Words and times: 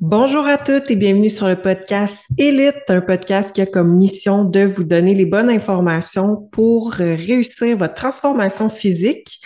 Bonjour 0.00 0.46
à 0.46 0.58
toutes 0.58 0.92
et 0.92 0.94
bienvenue 0.94 1.28
sur 1.28 1.48
le 1.48 1.56
podcast 1.56 2.24
Elite, 2.38 2.84
un 2.88 3.00
podcast 3.00 3.52
qui 3.52 3.62
a 3.62 3.66
comme 3.66 3.96
mission 3.96 4.44
de 4.44 4.60
vous 4.60 4.84
donner 4.84 5.12
les 5.12 5.26
bonnes 5.26 5.50
informations 5.50 6.36
pour 6.52 6.94
euh, 7.00 7.16
réussir 7.16 7.76
votre 7.76 7.94
transformation 7.94 8.70
physique. 8.70 9.40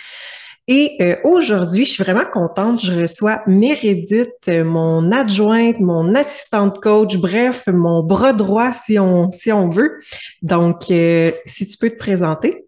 Et 0.67 0.95
euh, 1.01 1.15
aujourd'hui, 1.23 1.85
je 1.85 1.93
suis 1.93 2.03
vraiment 2.03 2.25
contente. 2.31 2.85
Je 2.85 3.01
reçois 3.01 3.41
Mérédith, 3.47 4.29
euh, 4.47 4.63
mon 4.63 5.11
adjointe, 5.11 5.79
mon 5.79 6.13
assistante 6.13 6.79
coach, 6.83 7.17
bref, 7.17 7.63
mon 7.65 8.03
bras 8.03 8.33
droit 8.33 8.73
si 8.73 8.99
on 8.99 9.69
veut. 9.69 10.01
Donc, 10.43 10.83
si 10.83 11.67
tu 11.67 11.77
peux 11.79 11.89
te 11.89 11.97
présenter. 11.97 12.67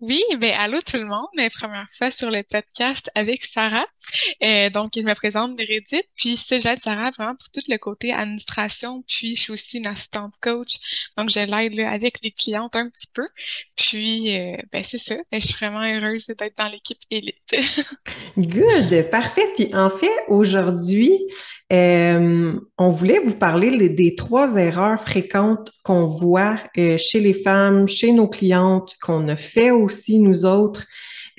Oui, 0.00 0.22
ben 0.38 0.52
allô 0.58 0.78
tout 0.82 0.98
le 0.98 1.06
monde, 1.06 1.26
première 1.58 1.86
fois 1.96 2.10
sur 2.10 2.30
le 2.30 2.42
podcast 2.42 3.10
avec 3.14 3.42
Sarah. 3.46 3.86
Euh, 4.42 4.68
donc, 4.68 4.90
je 4.94 5.00
me 5.00 5.14
présente 5.14 5.56
Meredith, 5.56 6.04
puis 6.14 6.36
j'aide 6.36 6.80
Sarah 6.80 7.10
vraiment 7.16 7.34
pour 7.34 7.48
tout 7.50 7.62
le 7.66 7.78
côté 7.78 8.12
administration, 8.12 9.02
puis 9.08 9.36
je 9.36 9.42
suis 9.42 9.52
aussi 9.54 9.78
une 9.78 9.86
assistante 9.86 10.34
coach, 10.42 10.76
donc 11.16 11.30
je 11.30 11.40
l'aide 11.40 11.80
avec 11.80 12.18
les 12.22 12.30
clientes 12.30 12.76
un 12.76 12.90
petit 12.90 13.06
peu. 13.14 13.26
Puis, 13.74 14.36
euh, 14.36 14.56
ben 14.70 14.84
c'est 14.84 14.98
ça, 14.98 15.16
ben, 15.32 15.40
je 15.40 15.46
suis 15.46 15.56
vraiment 15.56 15.82
heureuse 15.82 16.26
d'être 16.26 16.58
dans 16.58 16.68
l'équipe 16.68 17.00
élite. 17.10 17.56
Good, 18.36 19.10
parfait. 19.10 19.48
Puis 19.56 19.74
en 19.74 19.88
fait, 19.88 20.12
aujourd'hui, 20.28 21.10
euh, 21.72 22.52
on 22.78 22.90
voulait 22.90 23.18
vous 23.18 23.34
parler 23.34 23.88
des 23.88 24.14
trois 24.14 24.56
erreurs 24.56 25.00
fréquentes 25.00 25.72
qu'on 25.82 26.06
voit 26.06 26.58
chez 26.76 27.18
les 27.18 27.34
femmes, 27.34 27.88
chez 27.88 28.12
nos 28.12 28.28
clientes, 28.28 28.94
qu'on 29.00 29.26
a 29.28 29.36
fait 29.36 29.70
aussi 29.70 29.85
nous 30.20 30.44
autres. 30.44 30.84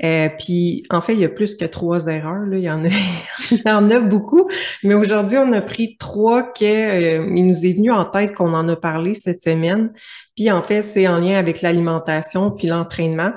Euh, 0.04 0.30
puis 0.38 0.84
en 0.92 1.02
fait, 1.02 1.14
il 1.14 1.20
y 1.20 1.26
a 1.26 1.30
plus 1.30 1.56
que 1.56 1.66
trois 1.66 2.08
erreurs. 2.08 2.46
Là. 2.46 2.58
Il, 2.58 2.64
y 2.64 2.70
en 2.70 2.86
a, 2.86 2.88
il 3.52 3.62
y 3.66 3.70
en 3.70 3.90
a 3.90 4.00
beaucoup. 4.00 4.50
Mais 4.84 4.94
aujourd'hui, 4.94 5.38
on 5.38 5.52
a 5.54 5.62
pris 5.62 5.98
trois 5.98 6.52
qui 6.52 6.66
il 6.66 7.48
nous 7.48 7.66
est 7.66 7.74
venu 7.74 7.92
en 7.92 8.06
tête 8.06 8.34
qu'on 8.34 8.54
en 8.54 8.68
a 8.68 8.76
parlé 8.76 9.16
cette 9.16 9.42
semaine. 9.42 9.92
Puis 10.36 10.52
en 10.52 10.62
fait, 10.62 10.82
c'est 10.82 11.08
en 11.08 11.18
lien 11.18 11.38
avec 11.38 11.62
l'alimentation 11.62 12.52
puis 12.52 12.68
l'entraînement. 12.68 13.32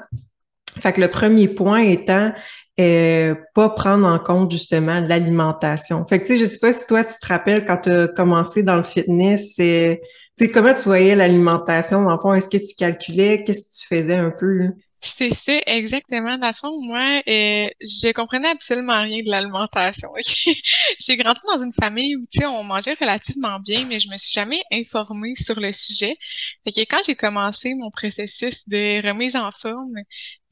Fait 0.79 0.93
que 0.93 1.01
le 1.01 1.09
premier 1.09 1.49
point 1.49 1.81
étant 1.81 2.33
euh, 2.81 3.35
pas 3.55 3.69
prendre 3.71 4.07
en 4.07 4.19
compte 4.19 4.51
justement 4.53 5.01
l'alimentation. 5.01 6.07
Fait 6.07 6.21
que 6.21 6.27
tu 6.27 6.35
sais, 6.35 6.39
je 6.39 6.47
sais 6.47 6.59
pas 6.59 6.73
si 6.73 6.87
toi 6.87 7.05
tu 7.05 7.15
te 7.21 7.27
rappelles 7.27 7.67
quand 7.67 7.79
tu 7.79 7.91
as 7.91 8.09
commencé 8.09 8.63
dans 8.63 8.77
le 8.77 8.85
fitness, 8.85 9.57
tu 9.57 9.63
sais 9.63 10.51
comment 10.53 10.73
tu 10.73 10.85
voyais 10.85 11.15
l'alimentation? 11.15 12.03
Dans 12.03 12.13
le 12.13 12.21
fond, 12.21 12.33
est-ce 12.33 12.49
que 12.49 12.57
tu 12.57 12.75
calculais, 12.79 13.45
qu'est-ce 13.45 13.65
que 13.65 13.83
tu 13.83 13.97
faisais 13.97 14.15
un 14.15 14.31
peu 14.31 14.71
C'est 15.03 15.33
ça, 15.35 15.53
exactement. 15.67 16.37
Dans 16.37 16.49
le 16.49 16.53
fond, 16.53 16.79
moi, 16.83 17.23
euh, 17.27 17.69
je 17.81 18.13
comprenais 18.13 18.49
absolument 18.49 19.01
rien 19.01 19.23
de 19.23 19.31
l'alimentation. 19.31 20.11
J'ai 20.99 21.17
grandi 21.17 21.41
dans 21.51 21.63
une 21.63 21.73
famille 21.73 22.17
où, 22.17 22.27
tu 22.31 22.41
sais, 22.41 22.47
on 22.47 22.63
mangeait 22.65 22.93
relativement 23.01 23.59
bien, 23.61 23.87
mais 23.87 23.99
je 23.99 24.09
me 24.11 24.19
suis 24.19 24.33
jamais 24.33 24.63
informée 24.71 25.35
sur 25.35 25.59
le 25.59 25.73
sujet. 25.73 26.17
Fait 26.65 26.73
que 26.73 26.81
quand 26.83 27.01
j'ai 27.07 27.17
commencé 27.17 27.75
mon 27.75 27.91
processus 27.91 28.69
de 28.69 29.07
remise 29.07 29.37
en 29.37 29.51
forme, 29.53 29.95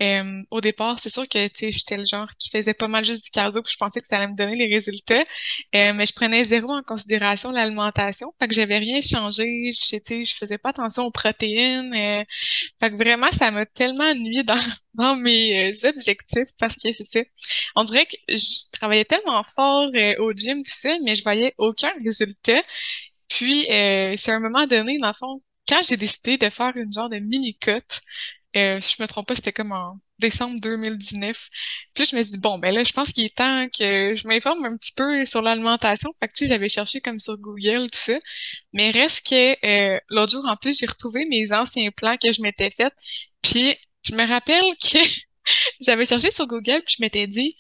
euh, 0.01 0.43
au 0.51 0.61
départ, 0.61 0.99
c'est 1.01 1.11
sûr 1.11 1.29
que 1.29 1.49
tu 1.49 1.71
j'étais 1.73 1.97
le 1.97 2.05
genre 2.07 2.29
qui 2.39 2.51
faisait 2.51 2.73
pas 2.75 2.89
mal 2.89 3.05
juste 3.05 3.25
du 3.25 3.31
cardio, 3.31 3.63
puis 3.63 3.73
je 3.73 3.77
pensais 3.79 4.01
que 4.01 4.07
ça 4.07 4.17
allait 4.17 4.29
me 4.29 4.37
donner 4.37 4.57
les 4.57 4.73
résultats. 4.73 5.25
Euh, 5.75 5.93
mais 5.93 6.07
je 6.07 6.13
prenais 6.15 6.45
zéro 6.45 6.71
en 6.73 6.83
considération 6.83 7.51
l'alimentation. 7.51 8.33
Fait 8.39 8.49
que 8.49 8.55
j'avais 8.55 8.79
rien 8.79 9.01
changé. 9.03 9.71
Je, 9.73 10.23
je 10.25 10.35
faisais 10.35 10.59
pas 10.59 10.71
attention 10.71 11.05
aux 11.05 11.11
protéines. 11.11 11.93
Euh, 11.95 12.25
fait 12.81 12.91
que 12.91 12.97
vraiment, 12.97 13.31
ça 13.33 13.51
m'a 13.51 13.67
tellement 13.67 14.15
nuit 14.15 14.38
dans, 14.95 15.17
mes 15.17 15.73
objectifs 15.85 16.49
parce 16.59 16.77
que 16.77 16.93
c'est 16.93 17.05
ça. 17.05 17.21
On 17.77 17.85
dirait 17.85 18.07
que 18.07 18.17
je 18.29 18.71
travaillais 18.73 19.05
tellement 19.05 19.43
fort 19.45 19.89
au 20.19 20.33
gym, 20.33 20.63
tout 20.63 20.71
ça, 20.71 20.97
mais 21.05 21.15
je 21.15 21.23
voyais 21.23 21.55
aucun 21.59 21.93
résultat. 22.05 22.63
Puis, 23.29 23.65
c'est 23.69 24.31
à 24.31 24.37
un 24.37 24.41
moment 24.41 24.67
donné, 24.67 24.99
dans 24.99 25.09
le 25.09 25.15
fond, 25.15 25.43
quand 25.69 25.83
j'ai 25.87 25.97
décidé 25.97 26.39
de 26.39 26.49
faire 26.49 26.77
une 26.77 26.93
genre 26.93 27.09
de 27.09 27.19
mini-cut, 27.19 28.01
euh, 28.57 28.81
je 28.81 29.03
me 29.03 29.07
trompe 29.07 29.29
pas, 29.29 29.35
c'était 29.35 29.53
comme 29.53 29.73
en 29.73 30.01
décembre 30.19 30.59
2019. 30.61 31.49
Puis 31.95 32.07
je 32.07 32.17
me 32.17 32.23
suis 32.23 32.33
dit, 32.33 32.39
bon, 32.39 32.59
ben 32.59 32.75
là, 32.75 32.83
je 32.83 32.93
pense 32.93 33.13
qu'il 33.13 33.25
est 33.25 33.37
temps 33.37 33.69
que 33.69 34.15
je 34.15 34.27
m'informe 34.27 34.65
un 34.65 34.77
petit 34.77 34.93
peu 34.93 35.25
sur 35.25 35.43
l'alimentation. 35.43 36.11
Fait 36.19 36.29
que, 36.29 36.33
tu 36.33 36.45
sais, 36.45 36.49
j'avais 36.49 36.69
cherché 36.69 37.01
comme 37.01 37.21
sur 37.21 37.37
Google, 37.39 37.91
tout 37.91 37.99
ça. 37.99 38.19
Mais 38.73 38.91
reste 38.91 39.27
que 39.29 39.67
euh, 39.67 40.01
l'autre 40.09 40.33
jour, 40.33 40.47
en 40.47 40.57
plus, 40.57 40.79
j'ai 40.79 40.87
retrouvé 40.87 41.27
mes 41.27 41.53
anciens 41.53 41.91
plans 41.91 42.17
que 42.17 42.33
je 42.33 42.43
m'étais 42.43 42.71
fait. 42.71 42.93
Puis 43.43 43.77
je 44.09 44.15
me 44.15 44.27
rappelle 44.27 44.77
que 44.77 44.99
j'avais 45.81 46.07
cherché 46.07 46.31
sur 46.31 46.47
Google, 46.47 46.83
puis 46.85 46.97
je 46.99 47.03
m'étais 47.03 47.27
dit 47.27 47.57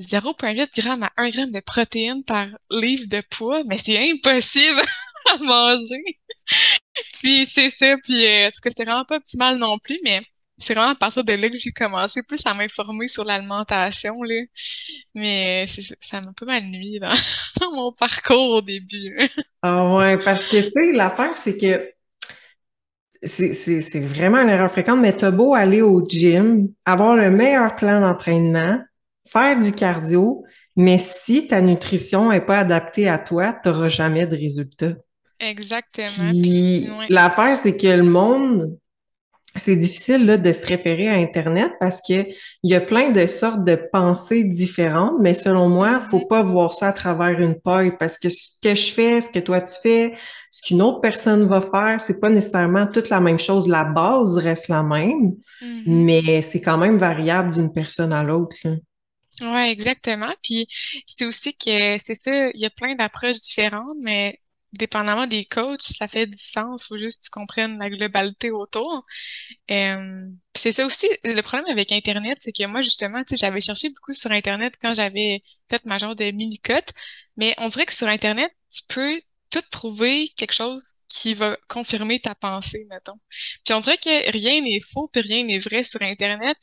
0,8 0.00 0.80
g 0.80 0.88
à 0.88 1.12
1 1.16 1.30
g 1.30 1.46
de 1.46 1.60
protéines 1.60 2.24
par 2.24 2.46
livre 2.70 3.06
de 3.08 3.22
poids, 3.30 3.62
mais 3.66 3.78
c'est 3.78 4.10
impossible 4.10 4.80
à 5.32 5.38
manger. 5.38 6.02
puis 7.20 7.46
c'est 7.46 7.70
ça, 7.70 7.96
puis 8.02 8.26
euh, 8.26 8.48
en 8.48 8.50
tout 8.50 8.60
cas, 8.62 8.70
c'était 8.70 8.84
vraiment 8.84 9.04
pas 9.04 9.16
optimal 9.16 9.58
non 9.58 9.78
plus, 9.78 10.00
mais 10.02 10.22
c'est 10.58 10.74
vraiment 10.74 10.92
à 10.92 10.94
partir 10.94 11.24
de 11.24 11.32
là 11.32 11.50
que 11.50 11.56
j'ai 11.56 11.72
commencé 11.72 12.22
plus 12.22 12.44
à 12.46 12.54
m'informer 12.54 13.08
sur 13.08 13.24
l'alimentation, 13.24 14.22
là. 14.22 14.42
Mais 15.14 15.66
ça 16.00 16.20
m'a 16.20 16.32
pas 16.32 16.46
mal 16.46 16.64
nuit 16.64 16.98
dans, 17.00 17.12
mon 17.72 17.92
parcours 17.92 18.56
au 18.56 18.62
début. 18.62 19.28
ah 19.62 19.94
ouais, 19.94 20.18
parce 20.18 20.46
que, 20.46 20.58
tu 20.60 20.70
sais, 20.70 20.92
l'affaire, 20.92 21.36
c'est 21.36 21.58
que 21.58 21.92
c'est 23.24 24.00
vraiment 24.00 24.38
une 24.38 24.48
erreur 24.48 24.70
fréquente, 24.70 25.00
mais 25.00 25.12
t'as 25.12 25.30
beau 25.30 25.54
aller 25.54 25.82
au 25.82 26.06
gym, 26.06 26.68
avoir 26.84 27.16
le 27.16 27.30
meilleur 27.30 27.76
plan 27.76 28.00
d'entraînement, 28.00 28.80
faire 29.26 29.58
du 29.60 29.72
cardio, 29.72 30.44
mais 30.76 30.98
si 30.98 31.46
ta 31.46 31.60
nutrition 31.60 32.32
est 32.32 32.40
pas 32.40 32.58
adaptée 32.60 33.08
à 33.08 33.18
toi, 33.18 33.52
t'auras 33.52 33.88
jamais 33.88 34.26
de 34.26 34.36
résultats. 34.36 34.94
Exactement. 35.38 36.30
l'affaire, 37.08 37.56
c'est 37.56 37.76
que 37.76 37.86
le 37.88 38.04
monde 38.04 38.78
c'est 39.56 39.76
difficile 39.76 40.26
là, 40.26 40.36
de 40.36 40.52
se 40.52 40.66
référer 40.66 41.08
à 41.08 41.14
Internet 41.14 41.72
parce 41.78 42.00
que 42.00 42.26
il 42.62 42.70
y 42.70 42.74
a 42.74 42.80
plein 42.80 43.10
de 43.10 43.26
sortes 43.26 43.64
de 43.64 43.76
pensées 43.92 44.44
différentes, 44.44 45.16
mais 45.20 45.34
selon 45.34 45.68
moi, 45.68 46.00
il 46.02 46.08
faut 46.08 46.18
mm-hmm. 46.20 46.28
pas 46.28 46.42
voir 46.42 46.72
ça 46.72 46.88
à 46.88 46.92
travers 46.92 47.38
une 47.40 47.60
paille 47.60 47.96
parce 47.98 48.18
que 48.18 48.28
ce 48.28 48.58
que 48.62 48.74
je 48.74 48.92
fais, 48.92 49.20
ce 49.20 49.30
que 49.30 49.38
toi 49.38 49.60
tu 49.60 49.74
fais, 49.82 50.14
ce 50.50 50.62
qu'une 50.62 50.82
autre 50.82 51.00
personne 51.00 51.46
va 51.46 51.60
faire, 51.60 52.00
c'est 52.00 52.20
pas 52.20 52.30
nécessairement 52.30 52.86
toute 52.86 53.08
la 53.08 53.20
même 53.20 53.38
chose. 53.38 53.68
La 53.68 53.84
base 53.84 54.36
reste 54.36 54.68
la 54.68 54.82
même, 54.82 55.34
mm-hmm. 55.60 55.82
mais 55.86 56.42
c'est 56.42 56.60
quand 56.60 56.78
même 56.78 56.98
variable 56.98 57.52
d'une 57.52 57.72
personne 57.72 58.12
à 58.12 58.22
l'autre. 58.22 58.56
Ouais, 59.40 59.70
exactement. 59.70 60.32
Puis 60.42 60.66
c'est 61.06 61.24
aussi 61.24 61.54
que 61.54 61.98
c'est 61.98 62.14
ça, 62.14 62.50
il 62.50 62.60
y 62.60 62.66
a 62.66 62.70
plein 62.70 62.94
d'approches 62.94 63.38
différentes, 63.38 63.96
mais 64.00 64.38
dépendamment 64.72 65.26
des 65.26 65.44
coachs, 65.44 65.82
ça 65.82 66.08
fait 66.08 66.26
du 66.26 66.38
sens. 66.38 66.86
Faut 66.86 66.98
juste 66.98 67.20
que 67.20 67.24
tu 67.24 67.30
comprennes 67.30 67.78
la 67.78 67.90
globalité 67.90 68.50
autour. 68.50 69.04
Euh, 69.70 70.26
c'est 70.54 70.72
ça 70.72 70.86
aussi, 70.86 71.06
le 71.24 71.40
problème 71.42 71.68
avec 71.70 71.92
Internet, 71.92 72.38
c'est 72.40 72.52
que 72.52 72.66
moi, 72.66 72.80
justement, 72.82 73.22
j'avais 73.30 73.60
cherché 73.60 73.88
beaucoup 73.90 74.12
sur 74.12 74.30
Internet 74.32 74.74
quand 74.80 74.94
j'avais 74.94 75.42
fait 75.70 75.84
ma 75.84 75.98
genre 75.98 76.16
de 76.16 76.30
mini-cote, 76.30 76.92
mais 77.36 77.54
on 77.58 77.68
dirait 77.68 77.86
que 77.86 77.94
sur 77.94 78.08
Internet, 78.08 78.52
tu 78.70 78.82
peux 78.88 79.20
tout 79.50 79.62
trouver 79.70 80.28
quelque 80.36 80.54
chose 80.54 80.94
qui 81.08 81.34
va 81.34 81.56
confirmer 81.68 82.20
ta 82.20 82.34
pensée, 82.34 82.86
mettons. 82.90 83.18
Puis 83.64 83.74
on 83.74 83.80
dirait 83.80 83.98
que 83.98 84.30
rien 84.32 84.62
n'est 84.62 84.80
faux, 84.80 85.08
puis 85.08 85.20
rien 85.22 85.44
n'est 85.44 85.58
vrai 85.58 85.84
sur 85.84 86.02
Internet. 86.02 86.56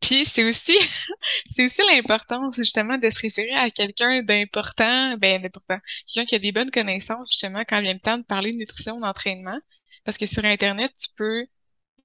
Puis 0.00 0.24
c'est 0.24 0.44
aussi 0.44 0.76
c'est 1.48 1.64
aussi 1.64 1.82
l'importance 1.90 2.56
justement 2.56 2.98
de 2.98 3.10
se 3.10 3.20
référer 3.20 3.54
à 3.54 3.70
quelqu'un 3.70 4.22
d'important, 4.22 5.16
ben 5.18 5.40
d'important, 5.40 5.78
quelqu'un 6.06 6.26
qui 6.26 6.34
a 6.34 6.38
des 6.38 6.52
bonnes 6.52 6.70
connaissances 6.70 7.30
justement 7.30 7.64
quand 7.68 7.80
vient 7.80 7.94
le 7.94 8.00
temps 8.00 8.18
de 8.18 8.24
parler 8.24 8.52
de 8.52 8.58
nutrition, 8.58 9.00
d'entraînement, 9.00 9.58
parce 10.04 10.18
que 10.18 10.26
sur 10.26 10.44
internet 10.44 10.92
tu 10.98 11.08
peux 11.16 11.46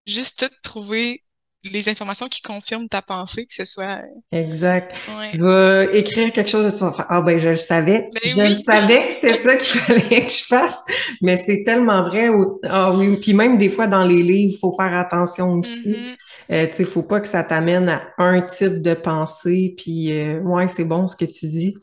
juste 0.05 0.39
tout 0.39 0.55
trouver 0.63 1.23
les 1.71 1.89
informations 1.89 2.27
qui 2.27 2.41
confirment 2.41 2.87
ta 2.87 3.01
pensée, 3.01 3.45
que 3.45 3.53
ce 3.53 3.65
soit. 3.65 3.99
Euh, 4.01 4.37
exact. 4.39 4.93
Tu 5.31 5.37
vas 5.39 5.85
écrire 5.93 6.31
quelque 6.31 6.49
chose 6.49 6.71
de 6.71 6.77
faire 6.77 7.05
Ah 7.09 7.21
ben 7.21 7.39
je 7.39 7.49
le 7.49 7.55
savais. 7.55 8.09
Ben 8.13 8.21
je 8.23 8.41
le 8.41 8.49
savais 8.51 9.07
que 9.07 9.13
c'était 9.13 9.33
ça 9.33 9.55
qu'il 9.55 9.79
fallait 9.81 10.25
que 10.25 10.31
je 10.31 10.43
fasse. 10.43 10.83
Mais 11.21 11.37
c'est 11.37 11.63
tellement 11.63 12.03
vrai. 12.07 12.29
Ah 12.63 12.91
oui. 12.91 13.17
Puis 13.19 13.33
même 13.33 13.57
des 13.57 13.69
fois 13.69 13.87
dans 13.87 14.03
les 14.03 14.21
livres, 14.21 14.53
il 14.55 14.59
faut 14.59 14.75
faire 14.75 14.95
attention 14.95 15.53
aussi. 15.53 15.89
Mm-hmm. 15.89 16.15
Euh, 16.51 16.67
tu 16.67 16.73
sais, 16.73 16.83
faut 16.83 17.03
pas 17.03 17.19
que 17.19 17.27
ça 17.27 17.43
t'amène 17.43 17.89
à 17.89 18.01
un 18.17 18.41
type 18.41 18.81
de 18.81 18.93
pensée. 18.93 19.73
Puis 19.77 20.19
euh, 20.19 20.39
ouais, 20.41 20.67
c'est 20.67 20.83
bon 20.83 21.07
ce 21.07 21.15
que 21.15 21.25
tu 21.25 21.47
dis. 21.47 21.77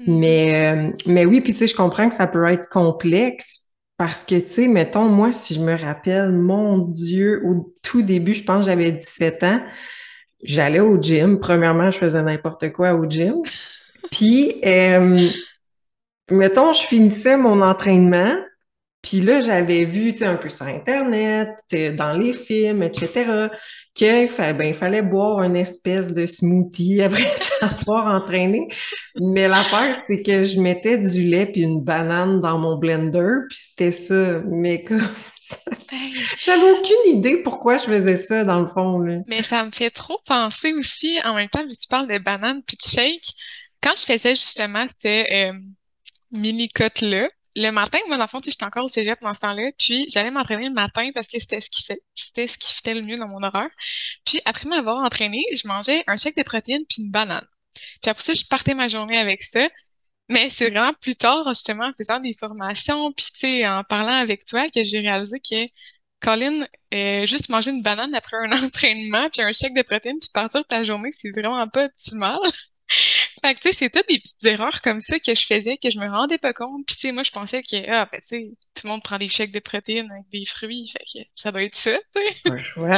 Mm-hmm. 0.00 0.18
Mais 0.18 0.72
euh, 0.76 0.90
mais 1.06 1.24
oui, 1.24 1.40
puis 1.40 1.52
tu 1.52 1.60
sais, 1.60 1.66
je 1.66 1.76
comprends 1.76 2.08
que 2.08 2.14
ça 2.14 2.26
peut 2.26 2.46
être 2.46 2.68
complexe 2.68 3.66
parce 3.96 4.22
que, 4.22 4.36
tu 4.36 4.48
sais, 4.48 4.68
mettons, 4.68 5.06
moi, 5.06 5.32
si 5.32 5.54
je 5.54 5.60
me 5.60 5.76
rappelle, 5.76 6.32
mon 6.32 6.78
Dieu, 6.78 7.42
au 7.44 7.72
tout 7.82 8.02
début, 8.02 8.34
je 8.34 8.44
pense 8.44 8.64
que 8.64 8.70
j'avais 8.70 8.92
17 8.92 9.42
ans, 9.42 9.60
j'allais 10.42 10.80
au 10.80 11.00
gym. 11.02 11.40
Premièrement, 11.40 11.90
je 11.90 11.98
faisais 11.98 12.22
n'importe 12.22 12.72
quoi 12.72 12.94
au 12.94 13.08
gym. 13.10 13.34
Puis, 14.12 14.54
mettons, 16.30 16.72
je 16.72 16.86
finissais 16.86 17.36
mon 17.36 17.60
entraînement, 17.60 18.34
Puis 19.02 19.20
là, 19.20 19.40
j'avais 19.40 19.84
vu, 19.84 20.12
tu 20.12 20.18
sais, 20.18 20.26
un 20.26 20.36
peu 20.36 20.48
sur 20.48 20.66
Internet, 20.66 21.50
dans 21.96 22.12
les 22.12 22.32
films, 22.32 22.82
etc., 22.82 23.48
qu'il 23.94 24.28
ben, 24.36 24.74
fallait 24.74 25.02
boire 25.02 25.42
une 25.42 25.56
espèce 25.56 26.12
de 26.12 26.26
smoothie 26.26 27.02
après 27.02 27.30
s'avoir 27.36 28.06
entraîné. 28.06 28.68
Mais 29.20 29.48
l'affaire, 29.48 29.96
c'est 30.06 30.22
que 30.22 30.44
je 30.44 30.60
mettais 30.60 30.98
du 30.98 31.24
lait 31.24 31.46
puis 31.46 31.62
une 31.62 31.84
banane 31.84 32.40
dans 32.40 32.58
mon 32.58 32.76
blender, 32.76 33.46
puis 33.48 33.58
c'était 33.58 33.92
ça. 33.92 34.40
Mais 34.46 34.82
comme 34.82 35.08
j'avais 36.44 36.70
aucune 36.70 37.16
idée 37.18 37.42
pourquoi 37.42 37.78
je 37.78 37.84
faisais 37.84 38.16
ça, 38.16 38.44
dans 38.44 38.60
le 38.60 38.68
fond. 38.68 38.98
Là. 38.98 39.18
Mais 39.26 39.42
ça 39.42 39.64
me 39.64 39.70
fait 39.70 39.90
trop 39.90 40.18
penser 40.26 40.72
aussi, 40.74 41.18
en 41.24 41.34
même 41.34 41.48
temps, 41.48 41.64
que 41.64 41.68
tu 41.72 41.88
parles 41.88 42.08
de 42.08 42.18
banane 42.18 42.62
puis 42.62 42.76
de 42.76 42.90
shake, 42.90 43.32
quand 43.80 43.94
je 43.96 44.04
faisais 44.04 44.34
justement 44.34 44.86
cette 44.86 45.30
euh, 45.30 45.52
mini-cote-là, 46.32 47.28
le 47.58 47.70
matin, 47.72 47.98
moi, 48.06 48.16
dans 48.16 48.24
le 48.24 48.28
fond, 48.28 48.40
j'étais 48.44 48.64
encore 48.64 48.84
au 48.84 48.88
cégep 48.88 49.20
dans 49.20 49.34
ce 49.34 49.40
temps-là, 49.40 49.70
puis 49.78 50.06
j'allais 50.08 50.30
m'entraîner 50.30 50.68
le 50.68 50.74
matin 50.74 51.10
parce 51.14 51.28
que 51.28 51.38
c'était 51.40 51.60
ce 51.60 51.68
qui 51.68 51.82
fait, 51.82 52.00
c'était 52.14 52.46
ce 52.46 52.56
qui 52.58 52.94
le 52.94 53.02
mieux 53.02 53.16
dans 53.16 53.28
mon 53.28 53.42
horaire. 53.42 53.68
Puis 54.24 54.40
après 54.44 54.68
m'avoir 54.68 54.98
entraîné, 55.04 55.44
je 55.52 55.66
mangeais 55.66 56.04
un 56.06 56.16
shake 56.16 56.36
de 56.36 56.42
protéines 56.42 56.84
puis 56.88 57.02
une 57.02 57.10
banane. 57.10 57.46
Puis 58.02 58.10
après 58.10 58.22
ça, 58.22 58.34
je 58.34 58.44
partais 58.44 58.74
ma 58.74 58.88
journée 58.88 59.18
avec 59.18 59.42
ça. 59.42 59.68
Mais 60.30 60.50
c'est 60.50 60.70
vraiment 60.70 60.92
plus 61.00 61.16
tard, 61.16 61.44
justement, 61.48 61.86
en 61.86 61.92
faisant 61.94 62.20
des 62.20 62.32
formations, 62.34 63.12
puis 63.12 63.26
tu 63.32 63.38
sais, 63.38 63.66
en 63.66 63.82
parlant 63.84 64.12
avec 64.12 64.44
toi, 64.44 64.68
que 64.70 64.84
j'ai 64.84 65.00
réalisé 65.00 65.40
que 65.40 65.66
Colin, 66.20 66.66
euh, 66.94 67.26
juste 67.26 67.48
manger 67.48 67.70
une 67.70 67.82
banane 67.82 68.14
après 68.14 68.36
un 68.36 68.52
entraînement, 68.64 69.28
puis 69.30 69.42
un 69.42 69.52
chèque 69.52 69.74
de 69.74 69.82
protéines, 69.82 70.18
puis 70.20 70.30
partir 70.32 70.60
de 70.62 70.66
ta 70.66 70.84
journée, 70.84 71.10
c'est 71.12 71.30
vraiment 71.30 71.66
pas 71.68 71.86
optimal. 71.86 72.38
Fait 73.44 73.54
que, 73.54 73.60
tu 73.60 73.68
sais, 73.70 73.76
c'est 73.76 73.90
toutes 73.90 74.08
des 74.08 74.18
petites 74.18 74.44
erreurs 74.44 74.80
comme 74.82 75.00
ça 75.00 75.18
que 75.18 75.34
je 75.34 75.46
faisais, 75.46 75.76
que 75.76 75.90
je 75.90 75.98
me 75.98 76.08
rendais 76.08 76.38
pas 76.38 76.52
compte. 76.52 76.86
Puis, 76.86 76.96
tu 76.96 77.08
sais, 77.08 77.12
moi, 77.12 77.22
je 77.22 77.30
pensais 77.30 77.62
que, 77.62 77.90
ah, 77.90 78.08
ben, 78.10 78.20
tu 78.20 78.26
sais, 78.26 78.50
tout 78.74 78.86
le 78.86 78.90
monde 78.90 79.02
prend 79.02 79.18
des 79.18 79.28
chèques 79.28 79.52
de 79.52 79.60
protéines 79.60 80.10
avec 80.10 80.28
des 80.32 80.44
fruits, 80.44 80.88
fait 80.88 81.04
que 81.04 81.24
ça 81.34 81.52
doit 81.52 81.62
être 81.62 81.76
ça, 81.76 81.96
tu 82.14 82.22
sais. 82.22 82.80
Ouais, 82.80 82.96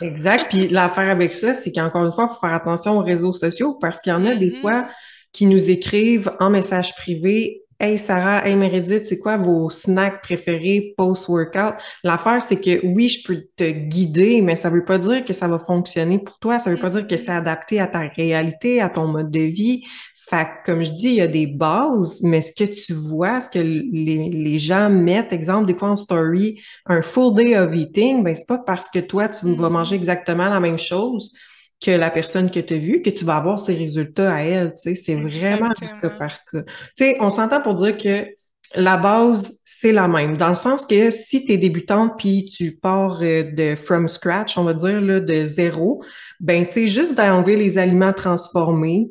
exact. 0.00 0.50
Puis, 0.50 0.68
l'affaire 0.68 1.10
avec 1.10 1.34
ça, 1.34 1.54
c'est 1.54 1.72
qu'encore 1.72 2.04
une 2.04 2.12
fois, 2.12 2.28
il 2.30 2.34
faut 2.34 2.40
faire 2.40 2.54
attention 2.54 2.98
aux 2.98 3.02
réseaux 3.02 3.32
sociaux 3.32 3.76
parce 3.80 4.00
qu'il 4.00 4.10
y 4.10 4.14
en 4.14 4.24
a 4.24 4.36
des 4.36 4.50
mm-hmm. 4.50 4.60
fois 4.60 4.88
qui 5.32 5.46
nous 5.46 5.70
écrivent 5.70 6.32
en 6.40 6.50
message 6.50 6.94
privé 6.96 7.62
Hey 7.82 7.96
Sarah, 7.96 8.46
hey 8.46 8.56
Meredith, 8.56 9.06
c'est 9.06 9.18
quoi 9.18 9.38
vos 9.38 9.70
snacks 9.70 10.20
préférés 10.20 10.92
post-workout? 10.98 11.76
L'affaire, 12.04 12.42
c'est 12.42 12.60
que 12.60 12.84
oui, 12.86 13.08
je 13.08 13.26
peux 13.26 13.46
te 13.56 13.70
guider, 13.70 14.42
mais 14.42 14.54
ça 14.54 14.68
veut 14.68 14.84
pas 14.84 14.98
dire 14.98 15.24
que 15.24 15.32
ça 15.32 15.48
va 15.48 15.58
fonctionner 15.58 16.18
pour 16.18 16.38
toi. 16.38 16.58
Ça 16.58 16.70
veut 16.70 16.78
pas 16.78 16.90
dire 16.90 17.06
que 17.06 17.16
c'est 17.16 17.30
adapté 17.30 17.80
à 17.80 17.86
ta 17.86 18.00
réalité, 18.00 18.82
à 18.82 18.90
ton 18.90 19.06
mode 19.06 19.30
de 19.30 19.40
vie. 19.40 19.82
Fait 20.28 20.46
comme 20.66 20.84
je 20.84 20.90
dis, 20.90 21.08
il 21.08 21.14
y 21.14 21.20
a 21.22 21.26
des 21.26 21.46
bases, 21.46 22.20
mais 22.22 22.42
ce 22.42 22.52
que 22.52 22.70
tu 22.70 22.92
vois, 22.92 23.40
ce 23.40 23.48
que 23.48 23.58
les, 23.58 24.28
les 24.28 24.58
gens 24.58 24.90
mettent, 24.90 25.32
exemple, 25.32 25.64
des 25.66 25.74
fois 25.74 25.88
en 25.88 25.96
story, 25.96 26.60
un 26.84 27.00
full 27.00 27.34
day 27.34 27.56
of 27.56 27.74
eating, 27.74 28.22
ben 28.22 28.34
c'est 28.34 28.46
pas 28.46 28.58
parce 28.58 28.90
que 28.90 28.98
toi, 28.98 29.30
tu 29.30 29.54
vas 29.54 29.70
manger 29.70 29.96
exactement 29.96 30.50
la 30.50 30.60
même 30.60 30.78
chose 30.78 31.32
que 31.80 31.90
la 31.90 32.10
personne 32.10 32.50
que 32.50 32.60
tu 32.60 32.74
as 32.74 32.78
vue, 32.78 33.02
que 33.02 33.10
tu 33.10 33.24
vas 33.24 33.36
avoir 33.36 33.58
ses 33.58 33.74
résultats 33.74 34.34
à 34.34 34.42
elle. 34.42 34.74
Tu 34.74 34.94
sais, 34.94 34.94
c'est 34.94 35.14
vraiment 35.14 35.68
du 35.80 35.88
cas 36.00 36.10
par 36.10 36.44
cas. 36.44 36.62
Tu 36.62 36.64
sais, 36.96 37.16
on 37.20 37.30
s'entend 37.30 37.60
pour 37.62 37.74
dire 37.74 37.96
que 37.96 38.26
la 38.74 38.96
base, 38.96 39.60
c'est 39.64 39.92
la 39.92 40.06
même. 40.06 40.36
Dans 40.36 40.48
le 40.48 40.54
sens 40.54 40.86
que 40.86 41.10
si 41.10 41.44
tu 41.44 41.52
es 41.52 41.56
débutante 41.56 42.12
puis 42.18 42.44
tu 42.44 42.72
pars 42.76 43.18
euh, 43.22 43.42
de 43.42 43.74
from 43.74 44.08
scratch, 44.08 44.56
on 44.58 44.64
va 44.64 44.74
dire, 44.74 45.00
là, 45.00 45.20
de 45.20 45.44
zéro, 45.44 46.02
ben, 46.38 46.66
tu 46.66 46.72
sais, 46.72 46.86
juste 46.86 47.14
d'enlever 47.14 47.56
les 47.56 47.78
aliments 47.78 48.12
transformés, 48.12 49.10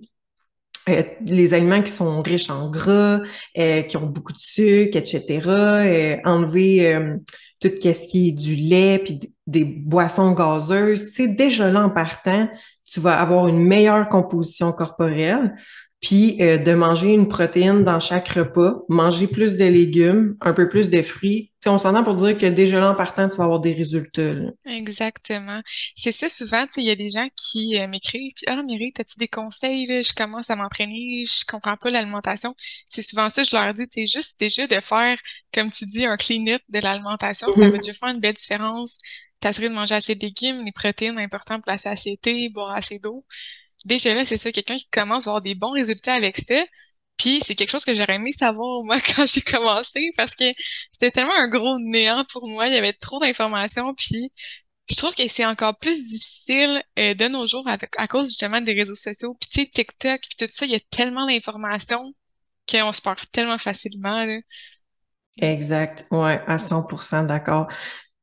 euh, 0.88 1.04
les 1.26 1.54
aliments 1.54 1.82
qui 1.82 1.92
sont 1.92 2.22
riches 2.22 2.50
en 2.50 2.70
gras, 2.70 3.20
euh, 3.58 3.82
qui 3.82 3.98
ont 3.98 4.06
beaucoup 4.06 4.34
de 4.34 4.40
sucre, 4.40 4.98
etc., 4.98 6.22
enlever 6.24 7.18
tout 7.60 7.70
ce 7.82 8.08
qui 8.08 8.30
est 8.30 8.32
du 8.32 8.56
lait, 8.56 9.00
puis 9.00 9.34
des 9.48 9.64
boissons 9.64 10.32
gazeuses, 10.32 11.12
tu 11.12 11.26
sais, 11.26 11.28
déjà 11.28 11.70
là 11.70 11.84
en 11.84 11.90
partant, 11.90 12.50
tu 12.86 13.00
vas 13.00 13.20
avoir 13.20 13.48
une 13.48 13.60
meilleure 13.60 14.08
composition 14.10 14.72
corporelle, 14.72 15.56
puis 16.02 16.38
euh, 16.42 16.58
de 16.58 16.74
manger 16.74 17.14
une 17.14 17.28
protéine 17.28 17.84
dans 17.84 18.00
chaque 18.00 18.30
repas, 18.30 18.84
manger 18.88 19.28
plus 19.28 19.56
de 19.56 19.66
légumes, 19.66 20.38
un 20.40 20.54
peu 20.54 20.70
plus 20.70 20.90
de 20.90 21.02
fruits. 21.02 21.52
Tu 21.62 21.64
sais, 21.64 21.70
on 21.70 21.78
s'entend 21.78 22.04
pour 22.04 22.16
dire 22.16 22.38
que 22.38 22.46
déjà 22.46 22.80
là 22.80 22.92
en 22.92 22.96
partant, 22.96 23.28
tu 23.28 23.36
vas 23.38 23.44
avoir 23.44 23.60
des 23.60 23.74
résultats. 23.74 24.34
Exactement. 24.66 25.62
C'est 25.98 26.14
ça 26.14 26.30
souvent, 26.30 26.66
tu 26.66 26.74
sais, 26.74 26.82
il 26.82 26.88
y 26.88 26.92
a 26.92 26.96
des 26.96 27.10
gens 27.10 27.28
qui 27.36 27.78
euh, 27.78 27.88
m'écrivent, 27.88 28.32
puis 28.34 28.46
ah 28.48 28.64
Mireille, 28.64 28.94
as-tu 28.98 29.18
des 29.20 29.28
conseils 29.28 29.88
là? 29.88 30.02
Je 30.02 30.14
commence 30.14 30.50
à 30.50 30.56
m'entraîner, 30.56 31.26
je 31.26 31.44
comprends 31.46 31.76
pas 31.76 31.90
l'alimentation. 31.90 32.56
C'est 32.88 33.02
souvent 33.02 33.30
ça, 33.30 33.44
je 33.44 33.54
leur 33.54 33.74
dis, 33.74 33.86
c'est 33.92 34.06
juste 34.06 34.40
déjà 34.40 34.68
de 34.68 34.80
faire, 34.80 35.18
comme 35.54 35.70
tu 35.70 35.86
dis, 35.86 36.06
un 36.06 36.16
clean-up 36.16 36.62
de 36.70 36.80
l'alimentation, 36.80 37.52
ça 37.52 37.70
va 37.70 37.78
déjà 37.78 37.94
faire 37.94 38.10
une 38.10 38.22
belle 38.22 38.36
différence 38.36 38.98
t'assurer 39.40 39.70
de 39.70 39.74
manger 39.74 39.96
assez 39.96 40.16
de 40.16 40.26
légumes, 40.26 40.66
les 40.66 40.72
protéines 40.72 41.18
importantes 41.18 41.64
pour 41.64 41.72
la 41.72 41.78
satiété, 41.78 42.50
boire 42.50 42.72
assez 42.72 43.00
d'eau. 43.00 43.26
Déjà 43.86 44.14
là, 44.14 44.26
c'est 44.26 44.38
ça, 44.38 44.52
quelqu'un 44.52 44.76
qui 44.78 44.90
commence 44.90 45.28
à 45.28 45.32
avoir 45.32 45.42
des 45.42 45.56
bons 45.56 45.72
résultats 45.72 46.14
avec 46.14 46.38
ça. 46.38 46.56
Puis 47.18 47.42
c'est 47.46 47.56
quelque 47.56 47.72
chose 47.72 47.86
que 47.86 47.96
j'aurais 47.96 48.16
aimé 48.16 48.32
savoir 48.32 48.84
moi 48.84 49.00
quand 49.16 49.28
j'ai 49.28 49.42
commencé 49.42 50.12
parce 50.18 50.36
que 50.36 50.46
c'était 50.92 51.12
tellement 51.12 51.36
un 51.36 51.50
gros 51.50 51.78
néant 51.80 52.26
pour 52.32 52.48
moi, 52.48 52.68
il 52.68 52.74
y 52.74 52.78
avait 52.78 52.94
trop 52.94 53.20
d'informations 53.20 53.94
puis 53.94 54.32
je 54.90 54.96
trouve 54.96 55.14
que 55.14 55.28
c'est 55.28 55.46
encore 55.46 55.78
plus 55.78 56.04
difficile 56.04 56.82
euh, 56.98 57.14
de 57.14 57.28
nos 57.28 57.46
jours 57.46 57.68
à 57.68 58.08
cause 58.08 58.28
justement 58.28 58.60
des 58.60 58.74
réseaux 58.74 58.96
sociaux. 58.96 59.36
Puis 59.40 59.50
tu 59.50 59.62
sais, 59.62 59.68
TikTok, 59.68 60.22
puis 60.22 60.48
tout 60.48 60.52
ça, 60.52 60.66
il 60.66 60.72
y 60.72 60.76
a 60.76 60.80
tellement 60.90 61.28
d'informations 61.28 62.14
qu'on 62.70 62.92
se 62.92 63.02
perd 63.02 63.20
tellement 63.32 63.58
facilement. 63.58 64.26
Exact, 65.38 66.08
ouais, 66.12 66.42
à 66.48 66.58
100% 66.58 67.24
d'accord. 67.26 67.68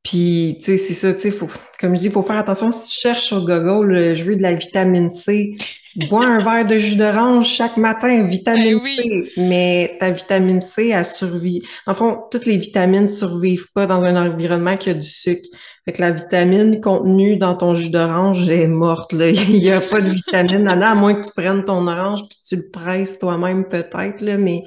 Puis, 0.06 0.58
tu 0.60 0.66
sais, 0.66 0.78
c'est 0.78 0.94
ça, 0.94 1.12
tu 1.12 1.22
sais, 1.22 1.30
faut, 1.32 1.48
comme 1.80 1.96
je 1.96 2.00
dis, 2.02 2.06
il 2.06 2.12
faut 2.12 2.22
faire 2.22 2.38
attention. 2.38 2.70
Si 2.70 2.92
tu 2.92 3.00
cherches 3.00 3.24
sur 3.24 3.40
Google, 3.40 4.14
je 4.14 4.22
veux 4.22 4.36
de 4.36 4.42
la 4.42 4.52
vitamine 4.52 5.10
C, 5.10 5.56
bois 6.08 6.24
un 6.24 6.38
verre 6.38 6.64
de 6.64 6.78
jus 6.78 6.94
d'orange 6.94 7.48
chaque 7.48 7.76
matin, 7.76 8.22
vitamine 8.22 8.80
eh 8.84 9.02
C. 9.02 9.32
Mais 9.36 9.96
ta 9.98 10.12
vitamine 10.12 10.60
C, 10.60 10.90
elle 10.90 11.04
survit. 11.04 11.60
En 11.88 11.94
fond, 11.94 12.20
toutes 12.30 12.46
les 12.46 12.56
vitamines 12.56 13.08
survivent 13.08 13.72
pas 13.74 13.86
dans 13.86 14.00
un 14.02 14.14
environnement 14.14 14.76
qui 14.76 14.90
a 14.90 14.94
du 14.94 15.08
sucre. 15.08 15.48
Fait 15.84 15.92
que 15.92 16.00
la 16.00 16.12
vitamine 16.12 16.80
contenue 16.80 17.36
dans 17.36 17.56
ton 17.56 17.74
jus 17.74 17.90
d'orange 17.90 18.48
est 18.48 18.68
morte, 18.68 19.12
là. 19.12 19.28
Il 19.30 19.56
y 19.56 19.72
a 19.72 19.80
pas 19.80 20.00
de 20.00 20.10
vitamine 20.10 20.62
là-dedans, 20.62 20.86
à 20.86 20.94
moins 20.94 21.14
que 21.14 21.26
tu 21.26 21.32
prennes 21.36 21.64
ton 21.64 21.84
orange 21.88 22.20
puis 22.28 22.38
tu 22.46 22.54
le 22.54 22.70
presses 22.70 23.18
toi-même 23.18 23.64
peut-être, 23.64 24.20
là, 24.20 24.36
mais 24.36 24.62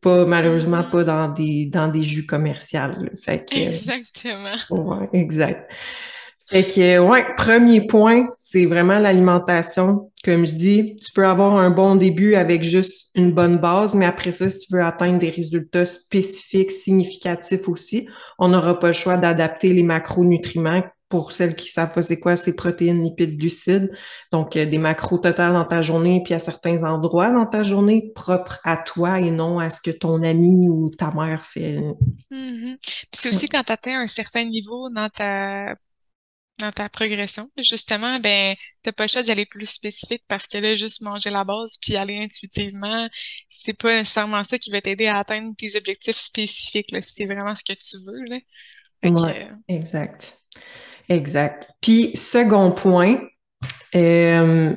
pas 0.00 0.24
malheureusement 0.24 0.84
pas 0.90 1.04
dans 1.04 1.28
des 1.28 1.66
dans 1.66 1.88
des 1.88 2.02
jus 2.02 2.26
commerciaux. 2.26 2.80
Fait 3.22 3.48
que, 3.48 3.56
Exactement. 3.56 4.56
Ouais, 4.70 5.08
exact. 5.12 5.70
Fait 6.50 6.64
que 6.64 6.98
ouais, 6.98 7.24
premier 7.36 7.86
point, 7.86 8.26
c'est 8.36 8.66
vraiment 8.66 8.98
l'alimentation. 8.98 10.10
Comme 10.24 10.44
je 10.44 10.54
dis, 10.54 10.96
tu 10.96 11.12
peux 11.12 11.24
avoir 11.24 11.56
un 11.56 11.70
bon 11.70 11.94
début 11.94 12.34
avec 12.34 12.64
juste 12.64 13.10
une 13.14 13.30
bonne 13.30 13.58
base, 13.58 13.94
mais 13.94 14.04
après 14.04 14.32
ça, 14.32 14.50
si 14.50 14.66
tu 14.66 14.74
veux 14.74 14.82
atteindre 14.82 15.20
des 15.20 15.30
résultats 15.30 15.86
spécifiques, 15.86 16.72
significatifs 16.72 17.68
aussi, 17.68 18.08
on 18.38 18.48
n'aura 18.48 18.80
pas 18.80 18.88
le 18.88 18.92
choix 18.94 19.16
d'adapter 19.16 19.72
les 19.72 19.84
macronutriments 19.84 20.82
pour 21.10 21.32
celles 21.32 21.56
qui 21.56 21.68
savent 21.68 21.92
pas 21.92 22.02
c'est 22.02 22.20
quoi, 22.20 22.36
c'est 22.36 22.54
protéines, 22.54 23.02
lipides, 23.02 23.36
glucides. 23.36 23.90
Donc, 24.32 24.56
des 24.56 24.78
macros 24.78 25.18
totales 25.18 25.52
dans 25.52 25.64
ta 25.64 25.82
journée, 25.82 26.22
puis 26.24 26.34
à 26.34 26.38
certains 26.38 26.84
endroits 26.84 27.30
dans 27.30 27.46
ta 27.46 27.64
journée, 27.64 28.12
propres 28.14 28.60
à 28.64 28.76
toi 28.76 29.20
et 29.20 29.32
non 29.32 29.58
à 29.58 29.70
ce 29.70 29.80
que 29.80 29.90
ton 29.90 30.22
ami 30.22 30.68
ou 30.68 30.88
ta 30.88 31.10
mère 31.10 31.44
fait. 31.44 31.78
Mm-hmm. 32.30 32.78
Puis 32.80 33.08
c'est 33.12 33.28
aussi 33.28 33.48
quand 33.48 33.64
tu 33.64 33.72
atteins 33.72 34.00
un 34.00 34.06
certain 34.06 34.44
niveau 34.44 34.88
dans 34.88 35.08
ta 35.10 35.74
dans 36.58 36.72
ta 36.72 36.90
progression, 36.90 37.50
justement, 37.56 38.20
ben, 38.20 38.54
t'as 38.82 38.92
pas 38.92 39.04
le 39.04 39.08
choix 39.08 39.22
d'y 39.22 39.30
aller 39.30 39.46
plus 39.46 39.64
spécifique 39.64 40.22
parce 40.28 40.46
que 40.46 40.58
là, 40.58 40.74
juste 40.74 41.00
manger 41.00 41.30
la 41.30 41.42
base 41.42 41.78
puis 41.80 41.96
aller 41.96 42.18
intuitivement, 42.18 43.08
c'est 43.48 43.72
pas 43.72 43.96
nécessairement 43.96 44.44
ça 44.44 44.58
qui 44.58 44.70
va 44.70 44.82
t'aider 44.82 45.06
à 45.06 45.18
atteindre 45.18 45.54
tes 45.56 45.74
objectifs 45.76 46.18
spécifiques, 46.18 46.90
là, 46.92 47.00
si 47.00 47.14
c'est 47.14 47.24
vraiment 47.24 47.54
ce 47.54 47.64
que 47.64 47.72
tu 47.72 47.96
veux, 48.06 48.24
là. 48.26 48.38
Ouais, 49.02 49.48
exact. 49.68 50.39
Exact. 51.10 51.68
Puis, 51.80 52.16
second 52.16 52.70
point, 52.70 53.20
euh, 53.96 54.72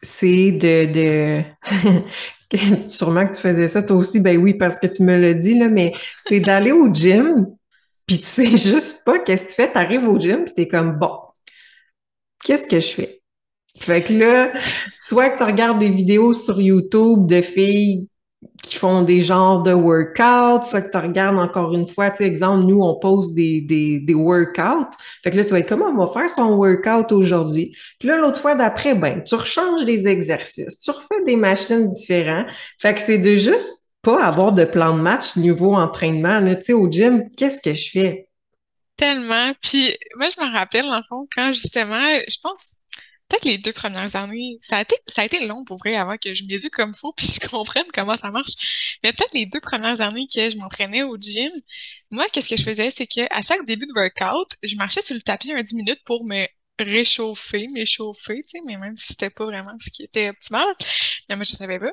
c'est 0.00 0.52
de, 0.52 0.86
de... 0.92 2.88
sûrement 2.88 3.26
que 3.26 3.34
tu 3.34 3.40
faisais 3.40 3.66
ça 3.66 3.82
toi 3.82 3.96
aussi, 3.96 4.20
ben 4.20 4.38
oui, 4.38 4.54
parce 4.54 4.78
que 4.78 4.86
tu 4.86 5.02
me 5.02 5.18
l'as 5.18 5.34
dit, 5.34 5.58
là, 5.58 5.68
mais 5.68 5.92
c'est 6.24 6.38
d'aller 6.38 6.70
au 6.70 6.92
gym, 6.94 7.48
puis 8.06 8.18
tu 8.20 8.26
sais 8.26 8.56
juste 8.56 9.04
pas 9.04 9.18
qu'est-ce 9.18 9.44
que 9.44 9.48
tu 9.50 9.54
fais, 9.56 9.72
t'arrives 9.72 10.08
au 10.08 10.18
gym, 10.20 10.44
puis 10.44 10.54
t'es 10.54 10.68
comme, 10.68 10.98
bon, 10.98 11.18
qu'est-ce 12.44 12.68
que 12.68 12.78
je 12.78 12.88
fais? 12.88 13.22
Fait 13.78 14.02
que 14.02 14.12
là, 14.12 14.52
soit 14.96 15.30
que 15.30 15.38
tu 15.38 15.44
regardes 15.44 15.80
des 15.80 15.88
vidéos 15.88 16.32
sur 16.32 16.60
YouTube 16.60 17.26
de 17.26 17.40
filles 17.40 18.08
qui 18.62 18.76
font 18.76 19.02
des 19.02 19.20
genres 19.20 19.62
de 19.62 19.72
workouts, 19.72 20.66
soit 20.66 20.82
que 20.82 20.90
tu 20.90 20.96
regardes 20.96 21.38
encore 21.38 21.74
une 21.74 21.86
fois, 21.86 22.10
tu 22.10 22.18
sais, 22.18 22.24
exemple, 22.24 22.64
nous, 22.64 22.80
on 22.80 22.94
pose 22.94 23.34
des, 23.34 23.60
des, 23.60 24.00
des 24.00 24.14
workouts. 24.14 24.90
Fait 25.22 25.30
que 25.30 25.36
là, 25.36 25.44
tu 25.44 25.50
vas 25.50 25.58
être 25.58 25.68
comment 25.68 25.86
on 25.86 26.06
va 26.06 26.12
faire 26.12 26.30
son 26.30 26.54
workout 26.56 27.12
aujourd'hui? 27.12 27.76
Puis 27.98 28.08
là, 28.08 28.16
l'autre 28.16 28.38
fois 28.38 28.54
d'après, 28.54 28.94
ben, 28.94 29.22
tu 29.24 29.34
rechanges 29.34 29.84
les 29.84 30.06
exercices, 30.06 30.80
tu 30.80 30.90
refais 30.90 31.24
des 31.24 31.36
machines 31.36 31.90
différentes. 31.90 32.46
Fait 32.78 32.94
que 32.94 33.00
c'est 33.00 33.18
de 33.18 33.36
juste 33.36 33.92
pas 34.02 34.24
avoir 34.24 34.52
de 34.52 34.64
plan 34.64 34.96
de 34.96 35.00
match 35.00 35.36
niveau 35.36 35.74
entraînement. 35.74 36.42
Tu 36.56 36.62
sais, 36.62 36.72
au 36.72 36.90
gym, 36.90 37.30
qu'est-ce 37.36 37.60
que 37.60 37.74
je 37.74 37.90
fais? 37.90 38.28
Tellement. 38.96 39.52
Puis 39.62 39.96
moi, 40.16 40.26
je 40.28 40.44
me 40.44 40.52
rappelle, 40.52 40.86
en 40.86 41.02
fond, 41.02 41.26
quand 41.34 41.52
justement, 41.52 42.02
je 42.28 42.36
pense, 42.42 42.78
peut-être 43.32 43.44
les 43.44 43.58
deux 43.58 43.72
premières 43.72 44.14
années, 44.16 44.56
ça 44.60 44.78
a 44.78 44.82
été, 44.82 44.94
ça 45.06 45.22
a 45.22 45.24
été 45.24 45.46
long 45.46 45.64
pour 45.64 45.78
vrai 45.78 45.96
avant 45.96 46.16
que 46.18 46.34
je 46.34 46.44
m'éduque 46.44 46.72
comme 46.72 46.94
faut 46.94 47.12
puis 47.16 47.26
je 47.26 47.48
comprenne 47.48 47.86
comment 47.92 48.16
ça 48.16 48.30
marche. 48.30 48.98
Mais 49.02 49.12
peut-être 49.12 49.34
les 49.34 49.46
deux 49.46 49.60
premières 49.60 50.00
années 50.00 50.26
que 50.32 50.50
je 50.50 50.56
m'entraînais 50.56 51.02
au 51.02 51.16
gym, 51.16 51.50
moi, 52.10 52.26
qu'est-ce 52.32 52.48
que 52.48 52.56
je 52.56 52.62
faisais, 52.62 52.90
c'est 52.90 53.06
que 53.06 53.22
à 53.30 53.40
chaque 53.40 53.64
début 53.64 53.86
de 53.86 53.92
workout, 53.94 54.56
je 54.62 54.76
marchais 54.76 55.02
sur 55.02 55.14
le 55.14 55.22
tapis 55.22 55.52
un 55.52 55.62
10 55.62 55.74
minutes 55.74 56.00
pour 56.04 56.24
me 56.24 56.46
réchauffer, 56.78 57.68
m'échauffer, 57.68 58.36
tu 58.36 58.42
sais, 58.44 58.60
mais 58.66 58.76
même 58.76 58.96
si 58.96 59.08
c'était 59.08 59.30
pas 59.30 59.44
vraiment 59.44 59.76
ce 59.78 59.90
qui 59.90 60.02
était 60.04 60.30
optimal, 60.30 60.66
mais 61.28 61.36
moi 61.36 61.44
je 61.44 61.54
savais 61.54 61.78
pas. 61.78 61.92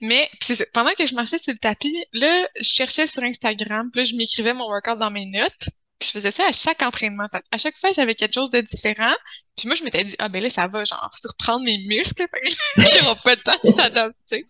Mais 0.00 0.28
pendant 0.72 0.92
que 0.92 1.06
je 1.06 1.14
marchais 1.14 1.38
sur 1.38 1.52
le 1.52 1.58
tapis, 1.58 2.04
là, 2.12 2.46
je 2.56 2.68
cherchais 2.68 3.06
sur 3.06 3.22
Instagram, 3.22 3.90
puis 3.92 4.00
là 4.00 4.04
je 4.04 4.16
m'écrivais 4.16 4.54
mon 4.54 4.66
workout 4.66 4.98
dans 4.98 5.10
mes 5.10 5.26
notes, 5.26 5.68
puis 6.04 6.12
je 6.12 6.18
faisais 6.18 6.30
ça 6.30 6.46
à 6.46 6.52
chaque 6.52 6.82
entraînement. 6.82 7.26
Fait, 7.30 7.42
à 7.50 7.56
chaque 7.56 7.76
fois, 7.76 7.90
j'avais 7.92 8.14
quelque 8.14 8.34
chose 8.34 8.50
de 8.50 8.60
différent. 8.60 9.14
Puis 9.56 9.68
moi, 9.68 9.76
je 9.76 9.84
m'étais 9.84 10.04
dit, 10.04 10.14
ah 10.18 10.28
ben 10.28 10.42
là, 10.42 10.50
ça 10.50 10.68
va, 10.68 10.84
genre, 10.84 11.10
surprendre 11.12 11.64
mes 11.64 11.78
muscles. 11.86 12.24
Que 12.76 13.04
aura 13.04 13.16
pas 13.16 13.34
le 13.34 13.40
temps 13.40 13.56
de 13.62 13.70
s'adapter. 13.70 14.46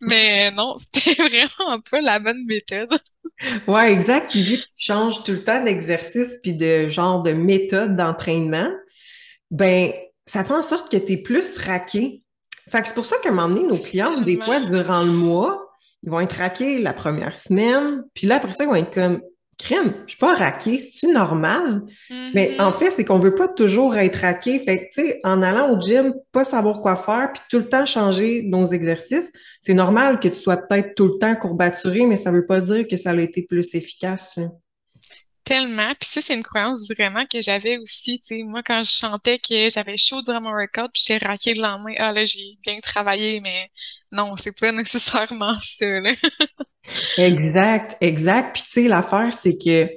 Mais 0.00 0.50
non, 0.50 0.76
c'était 0.94 1.14
vraiment 1.14 1.80
pas 1.90 2.00
la 2.00 2.18
bonne 2.18 2.44
méthode. 2.46 2.90
Ouais, 3.66 3.92
exact. 3.92 4.30
Puis 4.30 4.42
vu 4.42 4.56
que 4.56 4.62
tu 4.62 4.84
changes 4.84 5.24
tout 5.24 5.32
le 5.32 5.44
temps 5.44 5.62
d'exercice 5.62 6.38
puis 6.42 6.54
de 6.54 6.88
genre 6.88 7.22
de 7.22 7.32
méthode 7.32 7.96
d'entraînement, 7.96 8.70
ben 9.50 9.92
ça 10.26 10.44
fait 10.44 10.54
en 10.54 10.62
sorte 10.62 10.90
que 10.90 10.96
tu 10.96 11.12
es 11.12 11.16
plus 11.16 11.56
raqué. 11.56 12.22
Fait 12.70 12.82
que 12.82 12.88
c'est 12.88 12.94
pour 12.94 13.06
ça 13.06 13.16
qu'à 13.22 13.30
un 13.30 13.32
moment 13.32 13.54
donné, 13.54 13.66
nos 13.66 13.78
clients, 13.78 14.20
des 14.20 14.36
fois, 14.36 14.60
durant 14.60 15.02
le 15.02 15.12
mois, 15.12 15.70
ils 16.02 16.10
vont 16.10 16.20
être 16.20 16.36
raqués 16.36 16.78
la 16.78 16.92
première 16.92 17.34
semaine, 17.34 18.04
puis 18.14 18.26
là, 18.26 18.36
après 18.36 18.52
ça, 18.52 18.64
ils 18.64 18.68
vont 18.68 18.76
être 18.76 18.92
comme 18.92 19.20
crime, 19.60 19.94
je 20.06 20.12
suis 20.12 20.18
pas 20.18 20.34
raqué, 20.34 20.78
c'est-tu 20.78 21.12
normal? 21.12 21.82
Mais 22.34 22.60
en 22.60 22.70
mm-hmm. 22.70 22.78
fait, 22.78 22.90
c'est 22.90 23.04
qu'on 23.04 23.18
veut 23.18 23.34
pas 23.34 23.48
toujours 23.48 23.96
être 23.96 24.16
raqué. 24.16 24.58
Fait 24.58 24.88
que, 24.88 24.94
tu 24.94 25.08
sais, 25.08 25.20
en 25.24 25.42
allant 25.42 25.70
au 25.76 25.80
gym, 25.80 26.14
pas 26.32 26.44
savoir 26.44 26.80
quoi 26.80 26.96
faire, 26.96 27.30
puis 27.32 27.42
tout 27.50 27.58
le 27.58 27.68
temps 27.68 27.84
changer 27.84 28.42
nos 28.42 28.66
exercices, 28.66 29.32
c'est 29.60 29.74
normal 29.74 30.18
que 30.18 30.28
tu 30.28 30.36
sois 30.36 30.56
peut-être 30.56 30.94
tout 30.94 31.06
le 31.06 31.18
temps 31.18 31.34
courbaturé, 31.36 32.06
mais 32.06 32.16
ça 32.16 32.32
veut 32.32 32.46
pas 32.46 32.60
dire 32.60 32.86
que 32.88 32.96
ça 32.96 33.10
a 33.10 33.16
été 33.16 33.42
plus 33.42 33.74
efficace. 33.74 34.38
Tellement. 35.50 35.88
Puis 35.98 36.08
ça, 36.08 36.20
c'est 36.20 36.36
une 36.36 36.44
croyance 36.44 36.88
vraiment 36.88 37.24
que 37.26 37.42
j'avais 37.42 37.76
aussi. 37.78 38.20
Moi, 38.44 38.62
quand 38.64 38.84
je 38.84 38.90
chantais 38.92 39.36
que 39.36 39.68
j'avais 39.68 39.96
chaud 39.96 40.22
durant 40.22 40.40
mon 40.40 40.50
workout, 40.50 40.92
puis 40.92 41.02
j'ai 41.04 41.18
raqué 41.18 41.54
le 41.54 41.62
lendemain, 41.62 41.92
ah 41.98 42.12
là, 42.12 42.24
j'ai 42.24 42.56
bien 42.64 42.78
travaillé, 42.78 43.40
mais 43.40 43.68
non, 44.12 44.36
c'est 44.36 44.56
pas 44.56 44.70
nécessairement 44.72 45.56
ça, 45.60 45.86
exact, 47.18 47.96
exact. 48.00 48.52
Puis 48.54 48.62
tu 48.62 48.70
sais, 48.82 48.88
l'affaire, 48.88 49.34
c'est 49.34 49.58
que, 49.58 49.86
tu 49.86 49.90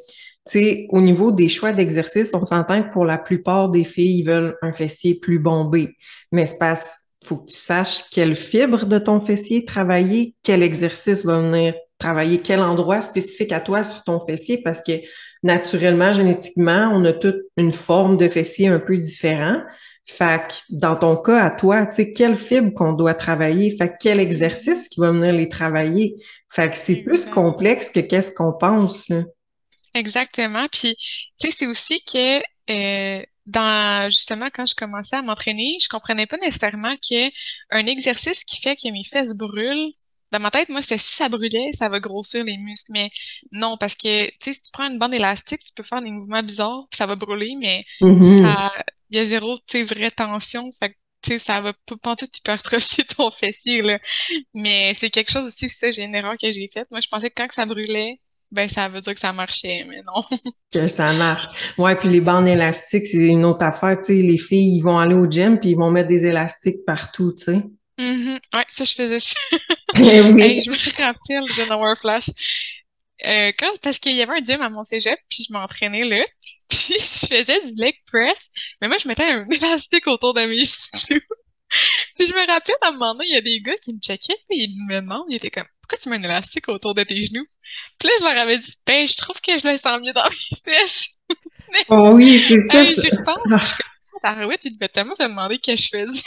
sais, 0.48 0.88
au 0.90 1.02
niveau 1.02 1.32
des 1.32 1.50
choix 1.50 1.72
d'exercice, 1.72 2.32
on 2.34 2.46
s'entend 2.46 2.82
que 2.82 2.92
pour 2.92 3.06
la 3.06 3.20
plupart 3.20 3.70
des 3.70 3.84
filles, 3.84 4.22
ils 4.22 4.26
veulent 4.26 4.58
un 4.64 4.72
fessier 4.72 5.20
plus 5.20 5.38
bombé. 5.38 5.96
Mais 6.32 6.48
c'est 6.48 6.58
parce 6.58 7.04
faut 7.24 7.38
que 7.38 7.52
tu 7.52 7.58
saches 7.58 8.06
quelle 8.10 8.36
fibre 8.36 8.88
de 8.88 8.98
ton 8.98 9.22
fessier 9.22 9.66
travailler, 9.66 10.34
quel 10.42 10.64
exercice 10.64 11.24
va 11.24 11.42
venir 11.42 11.76
travailler, 12.00 12.40
quel 12.40 12.60
endroit 12.60 13.02
spécifique 13.02 13.52
à 13.52 13.60
toi 13.60 13.84
sur 13.84 14.04
ton 14.04 14.20
fessier, 14.20 14.58
parce 14.64 14.82
que 14.82 14.94
naturellement, 15.44 16.14
génétiquement, 16.14 16.92
on 16.94 17.06
a 17.06 17.14
toute 17.14 17.42
une 17.58 17.72
forme 17.72 18.18
de 18.18 18.28
fessier 18.28 18.68
un 18.68 18.80
peu 18.80 18.98
différent. 18.98 19.62
Fait 20.06 20.42
que 20.48 20.54
dans 20.70 20.96
ton 20.96 21.16
cas, 21.16 21.44
à 21.44 21.52
toi, 21.52 21.86
tu 21.86 21.96
sais, 21.96 22.14
quelle 22.14 22.36
fibre 22.36 22.74
qu'on 22.74 22.94
doit 22.94 23.14
travailler, 23.14 23.76
fait 23.76 23.94
quel 24.00 24.20
exercice 24.20 24.90
qui 24.90 25.00
va 25.00 25.12
venir 25.12 25.32
les 25.32 25.48
travailler? 25.48 26.16
Fait 26.50 26.70
que 26.70 26.78
c'est 26.78 27.04
plus 27.04 27.26
complexe 27.26 27.90
que 27.90 28.00
qu'est-ce 28.00 28.34
qu'on 28.34 28.54
pense. 28.54 29.08
Là. 29.10 29.24
Exactement. 29.94 30.66
Puis, 30.72 30.96
tu 31.40 31.50
sais, 31.50 31.52
c'est 31.52 31.68
aussi 31.68 32.04
que 32.04 32.40
euh, 32.70 33.24
dans 33.46 34.10
justement 34.10 34.50
quand 34.54 34.66
je 34.66 34.76
commençais 34.76 35.16
à 35.16 35.22
m'entraîner, 35.22 35.78
je 35.82 35.90
comprenais 35.90 36.26
pas 36.26 36.38
nécessairement 36.38 36.96
que 36.98 37.30
un 37.72 37.86
exercice 37.86 38.44
qui 38.44 38.62
fait 38.62 38.76
que 38.76 38.90
mes 38.92 39.04
fesses 39.04 39.34
brûlent. 39.34 39.94
Dans 40.34 40.40
ma 40.40 40.52
tête, 40.52 40.70
moi, 40.70 40.82
c'était 40.82 40.98
si 40.98 41.16
ça 41.16 41.30
brûlait, 41.30 41.70
ça 41.74 41.90
va 41.90 42.00
grossir 42.00 42.44
les 42.44 42.58
muscles. 42.58 42.92
Mais 42.92 43.10
non, 43.52 43.78
parce 43.80 43.96
que 43.96 44.26
tu 44.26 44.34
sais, 44.42 44.54
si 44.54 44.64
tu 44.64 44.72
prends 44.72 44.90
une 44.90 44.98
bande 44.98 45.14
élastique, 45.14 45.64
tu 45.64 45.72
peux 45.76 45.84
faire 45.84 46.02
des 46.02 46.10
mouvements 46.10 46.44
bizarres, 46.44 46.88
puis 46.90 46.98
ça 46.98 47.06
va 47.06 47.16
brûler, 47.16 47.54
mais 47.60 47.86
mm-hmm. 48.02 48.42
ça 48.42 48.74
il 49.14 49.18
y 49.18 49.20
a 49.20 49.26
zéro 49.26 49.60
vraie 49.86 50.12
tension. 50.12 50.72
Fait 50.80 50.90
que 50.90 50.96
tu 51.22 51.34
sais, 51.34 51.40
ça 51.40 51.62
va 51.62 51.74
pas 52.02 52.16
tout 52.16 52.28
hypertrophier 52.36 53.04
ton 53.18 53.32
fessier, 53.32 53.82
là. 53.82 54.00
Mais 54.54 54.94
c'est 54.96 55.10
quelque 55.10 55.32
chose 55.32 55.48
aussi, 55.48 55.70
ça, 55.70 55.92
j'ai 55.92 56.04
une 56.04 56.16
erreur 56.16 56.36
que 56.42 56.52
j'ai 56.52 56.68
faite. 56.68 56.88
Moi, 56.92 57.00
je 57.00 57.08
pensais 57.08 57.30
que 57.30 57.42
quand 57.42 57.50
ça 57.52 57.66
brûlait, 57.66 58.20
ben 58.52 58.68
ça 58.68 58.90
veut 58.90 59.02
dire 59.02 59.14
que 59.14 59.20
ça 59.20 59.34
marchait, 59.34 59.86
mais 59.88 60.02
non. 60.04 60.22
que 60.72 60.88
ça 60.88 61.14
marche. 61.14 61.46
Ouais, 61.78 61.96
puis 61.96 62.10
les 62.10 62.22
bandes 62.22 62.48
élastiques, 62.48 63.06
c'est 63.06 63.28
une 63.28 63.46
autre 63.46 63.64
affaire. 63.64 63.98
Tu 64.00 64.16
sais, 64.16 64.22
les 64.22 64.38
filles, 64.38 64.78
ils 64.78 64.82
vont 64.82 65.00
aller 65.00 65.16
au 65.16 65.30
gym 65.30 65.60
puis 65.60 65.72
ils 65.72 65.78
vont 65.78 65.92
mettre 65.92 66.10
des 66.10 66.26
élastiques 66.26 66.86
partout, 66.86 67.34
tu 67.34 67.46
sais. 67.46 67.64
Mm 67.98 68.38
Ouais, 68.54 68.66
ça, 68.70 68.86
je 68.86 68.94
faisais 68.94 69.20
ça. 69.20 69.36
Ben 69.96 70.36
oui. 70.36 70.60
je 70.62 70.72
me 70.72 71.06
rappelle, 71.06 71.52
j'ai 71.54 71.70
un 71.70 71.96
flash. 71.96 72.30
Euh, 73.26 73.52
quand, 73.58 73.72
parce 73.82 74.00
qu'il 74.00 74.16
y 74.16 74.22
avait 74.22 74.40
un 74.40 74.44
gym 74.44 74.62
à 74.62 74.70
mon 74.70 74.84
cégep, 74.84 75.20
puis 75.30 75.46
je 75.48 75.54
m'entraînais 75.54 76.04
là, 76.04 76.26
puis 76.70 76.96
je 77.00 77.28
faisais 77.28 77.62
du 77.62 77.74
leg 77.78 77.96
press, 78.12 78.50
mais 78.82 78.88
moi, 78.88 78.98
je 78.98 79.08
mettais 79.08 79.24
un 79.24 79.48
élastique 79.50 80.08
autour 80.08 80.34
de 80.34 80.42
mes 80.42 80.66
genoux. 80.66 81.22
puis 82.16 82.28
je 82.28 82.34
me 82.34 82.48
rappelle, 82.48 82.76
à 82.82 82.88
un 82.88 82.92
moment 82.92 83.14
donné, 83.14 83.28
il 83.30 83.34
y 83.34 83.38
a 83.38 83.42
des 83.42 83.62
gars 83.62 83.78
qui 83.82 83.94
me 83.94 84.00
checkaient, 84.00 84.38
puis 84.50 84.64
ils 84.64 84.86
me 84.88 85.00
demandent, 85.00 85.26
ils 85.30 85.36
étaient 85.36 85.52
comme, 85.52 85.68
pourquoi 85.82 85.98
tu 86.00 86.10
mets 86.10 86.18
un 86.18 86.24
élastique 86.24 86.68
autour 86.68 86.96
de 86.96 87.04
tes 87.04 87.24
genoux? 87.26 87.46
Puis 88.00 88.10
là, 88.10 88.14
je 88.20 88.24
leur 88.26 88.44
avais 88.44 88.58
dit, 88.58 88.74
ben, 88.86 89.08
je 89.08 89.16
trouve 89.16 89.40
que 89.40 89.58
je 89.58 89.68
le 89.68 89.78
sens 89.78 90.02
mieux 90.02 90.14
dans 90.14 90.24
mes 90.24 90.58
fesses. 90.66 91.08
oh 91.90 92.12
oui, 92.14 92.40
c'est 92.40 92.62
ça. 92.62 92.84
J'y 92.84 93.10
repense, 93.10 93.38
je 93.52 93.66
suis 93.66 93.76
comme, 93.76 93.94
ah, 94.24 94.48
ouais, 94.48 94.58
tu 94.58 94.70
devais 94.72 94.90
tellement 94.90 95.16
se 95.16 95.24
demander 95.24 95.60
ce 95.64 95.72
que 95.72 95.78
je 95.78 95.88
faisais. 95.88 96.22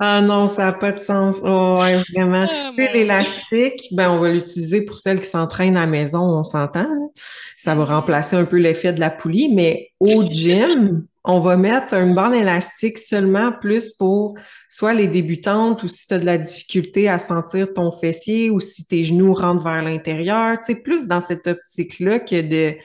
Ah 0.00 0.20
non, 0.20 0.46
ça 0.46 0.66
n'a 0.66 0.72
pas 0.72 0.92
de 0.92 1.00
sens. 1.00 1.36
Oh, 1.42 1.78
ouais, 1.80 2.00
vraiment. 2.14 2.46
Ah, 2.48 2.70
l'élastique, 2.76 3.88
ben, 3.92 4.10
on 4.10 4.20
va 4.20 4.30
l'utiliser 4.30 4.82
pour 4.82 4.98
celles 4.98 5.20
qui 5.20 5.26
s'entraînent 5.26 5.76
à 5.76 5.80
la 5.80 5.86
maison, 5.86 6.20
on 6.20 6.44
s'entend. 6.44 6.80
Hein. 6.80 7.08
Ça 7.56 7.74
va 7.74 7.82
mm-hmm. 7.82 7.86
remplacer 7.88 8.36
un 8.36 8.44
peu 8.44 8.58
l'effet 8.58 8.92
de 8.92 9.00
la 9.00 9.10
poulie, 9.10 9.52
mais 9.52 9.90
au 9.98 10.22
gym, 10.24 11.04
on 11.24 11.40
va 11.40 11.56
mettre 11.56 11.94
une 11.94 12.14
bande 12.14 12.34
élastique 12.34 12.96
seulement 12.96 13.50
plus 13.52 13.90
pour 13.90 14.38
soit 14.68 14.94
les 14.94 15.08
débutantes 15.08 15.82
ou 15.82 15.88
si 15.88 16.06
tu 16.06 16.14
as 16.14 16.18
de 16.20 16.24
la 16.24 16.38
difficulté 16.38 17.08
à 17.08 17.18
sentir 17.18 17.74
ton 17.74 17.90
fessier 17.90 18.50
ou 18.50 18.60
si 18.60 18.86
tes 18.86 19.04
genoux 19.04 19.34
rentrent 19.34 19.64
vers 19.64 19.82
l'intérieur, 19.82 20.58
tu 20.64 20.74
sais, 20.74 20.80
plus 20.80 21.08
dans 21.08 21.20
cette 21.20 21.48
optique-là 21.48 22.20
que 22.20 22.40
de, 22.40 22.70
tu 22.70 22.80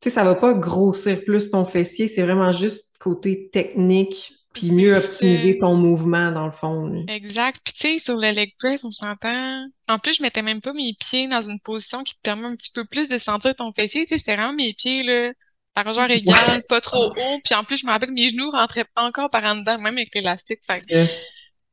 sais, 0.00 0.10
ça 0.10 0.22
va 0.22 0.36
pas 0.36 0.54
grossir 0.54 1.24
plus 1.24 1.50
ton 1.50 1.64
fessier, 1.64 2.06
c'est 2.06 2.22
vraiment 2.22 2.52
juste 2.52 2.96
côté 2.98 3.50
technique 3.52 4.32
puis 4.52 4.70
mieux 4.70 4.96
optimiser 4.96 5.58
ton 5.58 5.74
mouvement 5.74 6.30
dans 6.32 6.46
le 6.46 6.52
fond. 6.52 7.04
Exact. 7.08 7.60
Puis 7.64 7.74
tu 7.74 7.80
sais, 7.80 7.98
sur 7.98 8.16
le 8.16 8.30
leg 8.30 8.52
press, 8.58 8.84
on 8.84 8.92
s'entend. 8.92 9.66
En 9.88 9.98
plus, 9.98 10.16
je 10.16 10.22
mettais 10.22 10.42
même 10.42 10.60
pas 10.60 10.72
mes 10.72 10.94
pieds 10.98 11.28
dans 11.28 11.42
une 11.42 11.60
position 11.60 12.02
qui 12.02 12.14
te 12.14 12.20
permet 12.22 12.46
un 12.46 12.56
petit 12.56 12.72
peu 12.72 12.84
plus 12.84 13.08
de 13.08 13.18
sentir 13.18 13.54
ton 13.54 13.72
fessier. 13.72 14.04
Tu 14.06 14.14
sais, 14.14 14.18
c'était 14.18 14.36
vraiment 14.36 14.54
mes 14.54 14.74
pieds 14.74 15.02
là 15.02 15.32
largeur 15.76 16.10
égale, 16.10 16.62
pas 16.68 16.80
trop 16.80 17.10
haut. 17.10 17.40
Puis 17.44 17.54
en 17.54 17.64
plus, 17.64 17.78
je 17.78 17.86
me 17.86 17.90
rappelle, 17.90 18.12
mes 18.12 18.28
genoux 18.28 18.50
rentraient 18.50 18.84
encore 18.96 19.30
par 19.30 19.44
en 19.44 19.56
dedans, 19.56 19.78
même 19.78 19.96
avec 19.96 20.14
l'élastique. 20.14 20.60
Fait 20.66 20.82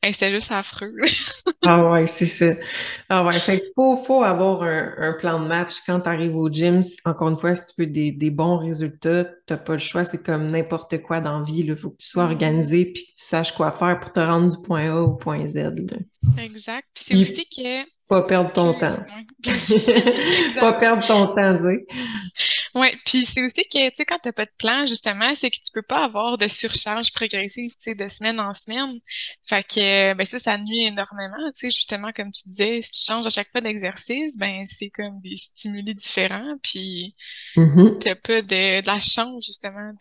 c'était 0.04 0.32
juste 0.32 0.52
affreux. 0.52 0.94
ah 1.66 1.92
ouais, 1.92 2.08
c'est 2.08 2.26
ça. 2.26 2.52
Ah 3.10 3.26
ouais, 3.26 3.40
fait 3.40 3.64
faut, 3.76 3.98
faut 3.98 4.24
avoir 4.24 4.64
un, 4.64 5.14
plan 5.20 5.42
de 5.42 5.48
match 5.48 5.76
quand 5.86 6.00
tu 6.02 6.10
arrives 6.10 6.36
au 6.36 6.50
gym. 6.50 6.84
Encore 7.06 7.30
une 7.30 7.38
fois, 7.38 7.56
si 7.56 7.74
tu 7.74 7.82
veux 7.82 7.88
des, 7.88 8.12
des 8.12 8.30
bons 8.30 8.58
résultats, 8.58 9.26
t'as 9.46 9.58
pas 9.58 9.74
le 9.74 9.80
choix. 9.80 10.06
C'est 10.06 10.24
comme 10.24 10.52
n'importe 10.52 11.02
quoi 11.02 11.20
dans 11.20 11.40
la 11.40 11.46
vie. 11.46 11.60
Il 11.60 11.76
faut 11.76 11.90
que 11.90 11.98
tu 11.98 12.08
sois 12.08 12.24
mm-hmm. 12.24 12.32
organisé 12.32 12.86
puis 12.86 13.04
que 13.04 13.12
tu 13.12 13.26
saches 13.26 13.52
quoi 13.54 13.72
faire 13.72 14.00
pour 14.00 14.14
te 14.14 14.20
rendre 14.20 14.56
du 14.56 14.62
point 14.66 14.90
A 14.90 15.02
au 15.02 15.16
point 15.16 15.48
Z. 15.50 15.76
Exact. 16.38 16.88
Puis 16.94 17.04
c'est 17.06 17.16
aussi 17.18 17.46
que 17.46 17.86
pas 18.10 18.24
perdre 18.24 18.52
ton 18.52 18.74
temps. 18.74 18.98
pas 20.60 20.74
perdre 20.74 21.06
ton 21.06 21.28
temps, 21.28 21.58
Zé. 21.58 21.86
Oui, 22.76 22.88
puis 23.06 23.26
c'est 23.26 23.44
aussi 23.44 23.64
que, 23.64 23.90
tu 23.90 23.96
sais, 23.96 24.06
quand 24.06 24.20
t'as 24.22 24.32
pas 24.32 24.46
de 24.46 24.52
plan, 24.58 24.86
justement, 24.86 25.34
c'est 25.36 25.50
que 25.50 25.56
tu 25.56 25.72
peux 25.74 25.82
pas 25.82 26.04
avoir 26.04 26.38
de 26.38 26.48
surcharge 26.48 27.12
progressive, 27.14 27.72
tu 27.72 27.78
sais, 27.80 27.96
de 27.96 28.08
semaine 28.08 28.40
en 28.40 28.54
semaine. 28.54 29.00
Fait 29.48 29.64
que, 29.64 30.14
ben 30.14 30.26
ça, 30.26 30.40
ça 30.40 30.58
nuit 30.58 30.86
énormément, 30.86 31.38
tu 31.56 31.62
sais, 31.62 31.72
justement, 31.72 32.12
comme 32.16 32.32
tu 32.32 32.44
disais, 32.48 32.82
si 32.82 32.92
tu 32.92 33.12
changes 33.12 33.28
à 33.28 33.30
chaque 33.30 33.52
fois 33.52 33.62
d'exercice, 33.62 34.38
ben 34.38 34.64
c'est 34.66 34.90
comme 34.90 35.20
des 35.22 35.36
stimuli 35.36 35.94
différents, 35.94 36.56
puis 36.62 37.14
mm-hmm. 37.56 38.00
t'as 38.00 38.16
pas 38.16 38.42
de, 38.42 38.86
la 38.86 39.00
chance, 39.00 39.46
justement, 39.46 39.92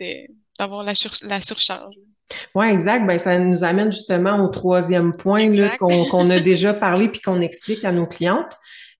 d'avoir 0.58 0.84
la, 0.84 0.92
la 1.22 1.40
surcharge. 1.40 1.94
Oui, 2.54 2.66
exact. 2.66 3.06
Ben, 3.06 3.18
ça 3.18 3.38
nous 3.38 3.64
amène 3.64 3.90
justement 3.90 4.44
au 4.44 4.48
troisième 4.48 5.16
point 5.16 5.50
qu'on 5.78 6.30
a 6.30 6.40
déjà 6.40 6.74
parlé 6.74 7.08
puis 7.08 7.20
qu'on 7.20 7.40
explique 7.40 7.84
à 7.84 7.92
nos 7.92 8.06
clientes. 8.06 8.56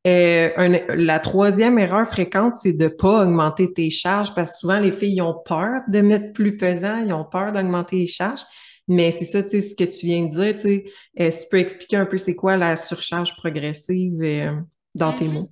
Euh, 0.06 0.78
la 0.94 1.18
troisième 1.18 1.78
erreur 1.78 2.06
fréquente, 2.06 2.56
c'est 2.56 2.72
de 2.72 2.88
pas 2.88 3.24
augmenter 3.24 3.72
tes 3.72 3.90
charges 3.90 4.34
parce 4.34 4.52
que 4.52 4.58
souvent 4.58 4.78
les 4.78 4.92
filles 4.92 5.20
ont 5.20 5.34
peur 5.44 5.80
de 5.88 6.00
mettre 6.00 6.32
plus 6.32 6.56
pesant, 6.56 7.04
ils 7.04 7.12
ont 7.12 7.24
peur 7.24 7.52
d'augmenter 7.52 7.96
les 7.96 8.06
charges. 8.06 8.42
Mais 8.86 9.10
c'est 9.10 9.26
ça, 9.26 9.42
tu 9.42 9.50
sais, 9.50 9.60
ce 9.60 9.74
que 9.74 9.84
tu 9.84 10.06
viens 10.06 10.22
de 10.22 10.30
dire, 10.30 10.54
tu 10.54 10.60
sais, 10.60 10.84
est-ce 11.14 11.40
que 11.40 11.42
tu 11.42 11.48
peux 11.50 11.58
expliquer 11.58 11.96
un 11.96 12.06
peu 12.06 12.16
c'est 12.16 12.34
quoi 12.34 12.56
la 12.56 12.76
surcharge 12.76 13.36
progressive 13.36 14.22
euh, 14.22 14.52
dans 14.94 15.12
tes 15.12 15.26
mm-hmm. 15.26 15.32
mots? 15.32 15.50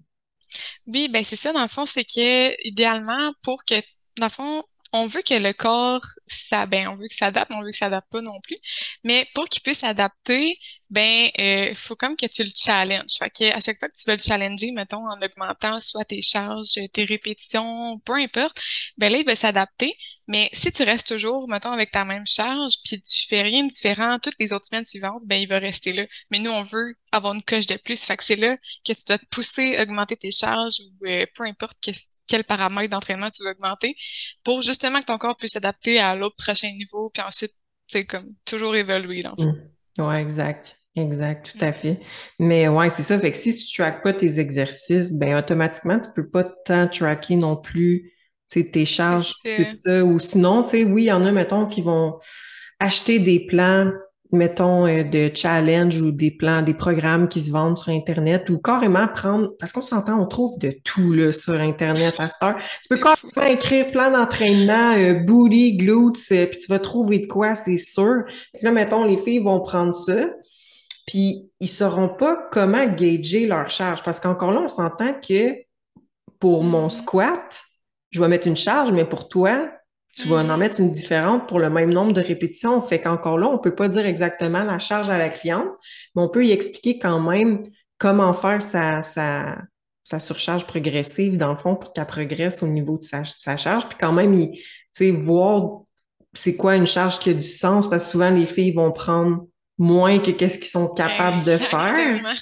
Oui, 0.86 1.08
ben 1.12 1.22
c'est 1.22 1.36
ça, 1.36 1.52
dans 1.52 1.62
le 1.62 1.68
fond, 1.68 1.84
c'est 1.84 2.04
que 2.04 2.66
idéalement, 2.66 3.32
pour 3.42 3.64
que, 3.64 3.74
dans 4.18 4.26
le 4.26 4.30
fond, 4.30 4.62
on 4.92 5.06
veut 5.06 5.22
que 5.22 5.34
le 5.34 5.52
corps, 5.52 6.04
ça, 6.26 6.64
ben, 6.66 6.88
on 6.88 6.96
veut 6.96 7.08
que 7.08 7.14
ça 7.14 7.26
adapte, 7.26 7.50
mais 7.50 7.56
on 7.56 7.62
veut 7.62 7.70
que 7.70 7.76
ça 7.76 7.86
adapte 7.86 8.10
pas 8.10 8.22
non 8.22 8.40
plus. 8.42 8.56
Mais 9.04 9.26
pour 9.34 9.46
qu'il 9.46 9.62
puisse 9.62 9.80
s'adapter, 9.80 10.58
ben, 10.90 11.30
il 11.36 11.44
euh, 11.44 11.74
faut 11.74 11.96
comme 11.96 12.16
que 12.16 12.26
tu 12.26 12.44
le 12.44 12.50
challenges. 12.54 13.16
Fait 13.18 13.30
que 13.30 13.56
à 13.56 13.60
chaque 13.60 13.78
fois 13.78 13.88
que 13.88 13.96
tu 13.96 14.08
veux 14.08 14.16
le 14.16 14.22
challenger, 14.22 14.70
mettons, 14.70 15.08
en 15.08 15.20
augmentant 15.20 15.80
soit 15.80 16.04
tes 16.04 16.22
charges, 16.22 16.78
tes 16.92 17.04
répétitions, 17.04 17.98
peu 18.04 18.14
importe, 18.14 18.60
ben 18.96 19.10
là, 19.10 19.18
il 19.18 19.24
va 19.24 19.34
s'adapter. 19.34 19.94
Mais 20.28 20.48
si 20.52 20.72
tu 20.72 20.82
restes 20.84 21.08
toujours, 21.08 21.48
mettons, 21.48 21.72
avec 21.72 21.90
ta 21.90 22.04
même 22.04 22.26
charge, 22.26 22.74
puis 22.84 23.00
tu 23.00 23.26
fais 23.28 23.42
rien 23.42 23.64
de 23.64 23.70
différent 23.70 24.18
toutes 24.20 24.36
les 24.38 24.52
autres 24.52 24.66
semaines 24.66 24.84
suivantes, 24.84 25.22
ben, 25.24 25.40
il 25.40 25.48
va 25.48 25.58
rester 25.58 25.92
là. 25.92 26.04
Mais 26.30 26.38
nous, 26.38 26.50
on 26.50 26.62
veut 26.62 26.94
avoir 27.12 27.34
une 27.34 27.42
coche 27.42 27.66
de 27.66 27.76
plus. 27.76 28.04
Fait 28.04 28.16
que 28.16 28.24
c'est 28.24 28.36
là 28.36 28.56
que 28.86 28.92
tu 28.92 29.04
dois 29.06 29.18
te 29.18 29.26
pousser, 29.26 29.78
augmenter 29.80 30.16
tes 30.16 30.30
charges, 30.30 30.80
ou 30.80 31.06
euh, 31.06 31.26
peu 31.34 31.44
importe 31.44 31.78
quel 32.28 32.44
paramètre 32.44 32.90
d'entraînement 32.90 33.30
tu 33.30 33.42
veux 33.42 33.50
augmenter, 33.50 33.96
pour 34.44 34.62
justement 34.62 35.00
que 35.00 35.06
ton 35.06 35.18
corps 35.18 35.36
puisse 35.36 35.52
s'adapter 35.52 35.98
à 35.98 36.14
l'autre 36.14 36.36
prochain 36.36 36.70
niveau, 36.72 37.10
puis 37.10 37.22
ensuite, 37.22 37.52
c'est 37.88 38.04
comme 38.04 38.34
toujours 38.44 38.74
évoluer, 38.76 39.22
dans 39.22 39.34
le 39.36 39.44
fond. 39.44 39.52
Mmh. 39.52 39.75
Ouais, 39.98 40.20
exact. 40.22 40.78
Exact, 40.98 41.54
tout 41.58 41.64
à 41.64 41.72
fait. 41.72 42.00
Mais 42.38 42.68
ouais, 42.68 42.88
c'est 42.88 43.02
ça. 43.02 43.18
Fait 43.18 43.30
que 43.30 43.36
si 43.36 43.54
tu 43.54 43.76
traques 43.76 44.02
pas 44.02 44.14
tes 44.14 44.38
exercices, 44.40 45.12
ben 45.12 45.36
automatiquement, 45.36 46.00
tu 46.00 46.08
peux 46.14 46.26
pas 46.28 46.44
tant 46.44 46.88
tracker 46.88 47.36
non 47.36 47.54
plus 47.56 48.12
tes 48.48 48.86
charges, 48.86 49.34
tout 49.54 49.66
ça. 49.68 50.02
Ou 50.04 50.18
sinon, 50.18 50.62
tu 50.62 50.70
sais, 50.70 50.84
oui, 50.84 51.02
il 51.02 51.06
y 51.06 51.12
en 51.12 51.26
a, 51.26 51.32
mettons, 51.32 51.66
qui 51.66 51.82
vont 51.82 52.18
acheter 52.80 53.18
des 53.18 53.46
plans, 53.46 53.90
mettons, 54.32 54.86
euh, 54.86 55.02
de 55.02 55.30
challenge 55.34 56.00
ou 56.00 56.12
des 56.12 56.30
plans, 56.30 56.62
des 56.62 56.74
programmes 56.74 57.28
qui 57.28 57.40
se 57.40 57.50
vendent 57.50 57.78
sur 57.78 57.90
Internet 57.90 58.50
ou 58.50 58.58
carrément 58.58 59.08
prendre, 59.08 59.52
parce 59.58 59.72
qu'on 59.72 59.82
s'entend, 59.82 60.20
on 60.20 60.26
trouve 60.26 60.58
de 60.58 60.74
tout 60.84 61.12
là, 61.12 61.32
sur 61.32 61.54
Internet 61.54 62.14
à 62.18 62.28
cette 62.28 62.42
heure. 62.42 62.56
Tu 62.82 62.88
peux 62.88 63.00
carrément 63.00 63.52
écrire 63.52 63.90
plan 63.90 64.10
d'entraînement, 64.10 64.94
euh, 64.96 65.14
booty, 65.14 65.76
glutes, 65.76 66.18
euh, 66.32 66.46
puis 66.46 66.58
tu 66.58 66.66
vas 66.68 66.78
trouver 66.78 67.20
de 67.20 67.26
quoi, 67.26 67.54
c'est 67.54 67.76
sûr. 67.76 68.24
là, 68.62 68.70
mettons, 68.70 69.04
les 69.04 69.16
filles 69.16 69.42
vont 69.42 69.60
prendre 69.60 69.94
ça 69.94 70.26
puis 71.06 71.52
ils 71.60 71.68
sauront 71.68 72.08
pas 72.08 72.36
comment 72.50 72.84
gager 72.84 73.46
leur 73.46 73.70
charge. 73.70 74.02
Parce 74.02 74.20
qu'encore 74.20 74.52
là, 74.52 74.60
on 74.64 74.68
s'entend 74.68 75.14
que 75.14 75.54
pour 76.38 76.64
mon 76.64 76.90
squat, 76.90 77.62
je 78.10 78.20
vais 78.20 78.28
mettre 78.28 78.46
une 78.46 78.56
charge, 78.56 78.92
mais 78.92 79.04
pour 79.04 79.28
toi, 79.28 79.70
tu 80.16 80.28
vas 80.28 80.36
en 80.36 80.44
mm-hmm. 80.44 80.58
mettre 80.58 80.80
une 80.80 80.90
différente 80.90 81.46
pour 81.46 81.60
le 81.60 81.68
même 81.68 81.92
nombre 81.92 82.12
de 82.12 82.20
répétitions. 82.20 82.80
Fait 82.80 83.00
qu'encore 83.00 83.38
là, 83.38 83.48
on 83.48 83.58
peut 83.58 83.74
pas 83.74 83.88
dire 83.88 84.06
exactement 84.06 84.64
la 84.64 84.78
charge 84.78 85.10
à 85.10 85.18
la 85.18 85.28
cliente, 85.28 85.68
mais 86.14 86.22
on 86.22 86.28
peut 86.28 86.46
y 86.46 86.52
expliquer 86.52 86.98
quand 86.98 87.20
même 87.20 87.62
comment 87.98 88.32
faire 88.32 88.62
sa, 88.62 89.02
sa, 89.02 89.62
sa 90.04 90.18
surcharge 90.18 90.66
progressive, 90.66 91.36
dans 91.36 91.50
le 91.50 91.56
fond, 91.56 91.76
pour 91.76 91.92
qu'elle 91.92 92.06
progresse 92.06 92.62
au 92.62 92.66
niveau 92.66 92.96
de 92.98 93.04
sa, 93.04 93.24
sa 93.24 93.56
charge. 93.56 93.86
Puis 93.88 93.98
quand 94.00 94.12
même, 94.12 94.34
tu 94.34 94.58
sais, 94.92 95.10
voir 95.10 95.82
c'est 96.32 96.56
quoi 96.56 96.76
une 96.76 96.86
charge 96.86 97.18
qui 97.18 97.30
a 97.30 97.34
du 97.34 97.42
sens, 97.42 97.88
parce 97.88 98.04
que 98.04 98.10
souvent, 98.10 98.30
les 98.30 98.46
filles 98.46 98.72
vont 98.72 98.92
prendre 98.92 99.46
moins 99.78 100.18
que 100.18 100.30
qu'est-ce 100.30 100.58
qu'ils 100.58 100.68
sont 100.68 100.94
capables 100.94 101.44
de 101.44 101.56
faire. 101.56 102.36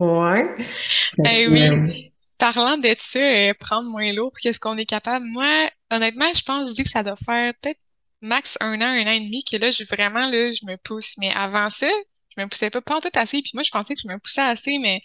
ouais. 0.00 0.56
Eh 1.24 1.46
oui. 1.48 1.68
Euh, 1.68 2.09
Parlant 2.40 2.78
de 2.78 2.96
ça, 2.98 3.20
euh, 3.20 3.54
prendre 3.60 3.88
moins 3.90 4.12
lourd 4.14 4.32
que 4.42 4.52
ce 4.52 4.58
qu'on 4.58 4.78
est 4.78 4.86
capable, 4.86 5.26
moi, 5.26 5.70
honnêtement, 5.90 6.32
je 6.34 6.42
pense, 6.42 6.70
je 6.70 6.74
dis 6.74 6.84
que 6.84 6.90
ça 6.90 7.04
doit 7.04 7.16
faire 7.16 7.52
peut-être 7.60 7.78
max 8.22 8.56
un 8.60 8.80
an, 8.80 8.86
un 8.86 9.06
an 9.06 9.12
et 9.12 9.20
demi 9.20 9.44
que 9.44 9.56
là, 9.58 9.70
j'ai 9.70 9.84
vraiment, 9.84 10.28
là, 10.28 10.50
je 10.50 10.64
me 10.66 10.76
pousse. 10.76 11.16
Mais 11.18 11.30
avant 11.34 11.68
ça, 11.68 11.88
je 12.36 12.42
me 12.42 12.48
poussais 12.48 12.70
pas, 12.70 12.80
pas 12.80 12.96
en 12.96 13.00
tout 13.00 13.10
assez. 13.14 13.42
Puis 13.42 13.52
moi, 13.54 13.62
je 13.62 13.70
pensais 13.70 13.94
que 13.94 14.00
je 14.02 14.08
me 14.08 14.18
poussais 14.18 14.40
assez, 14.40 14.78
mais 14.78 15.02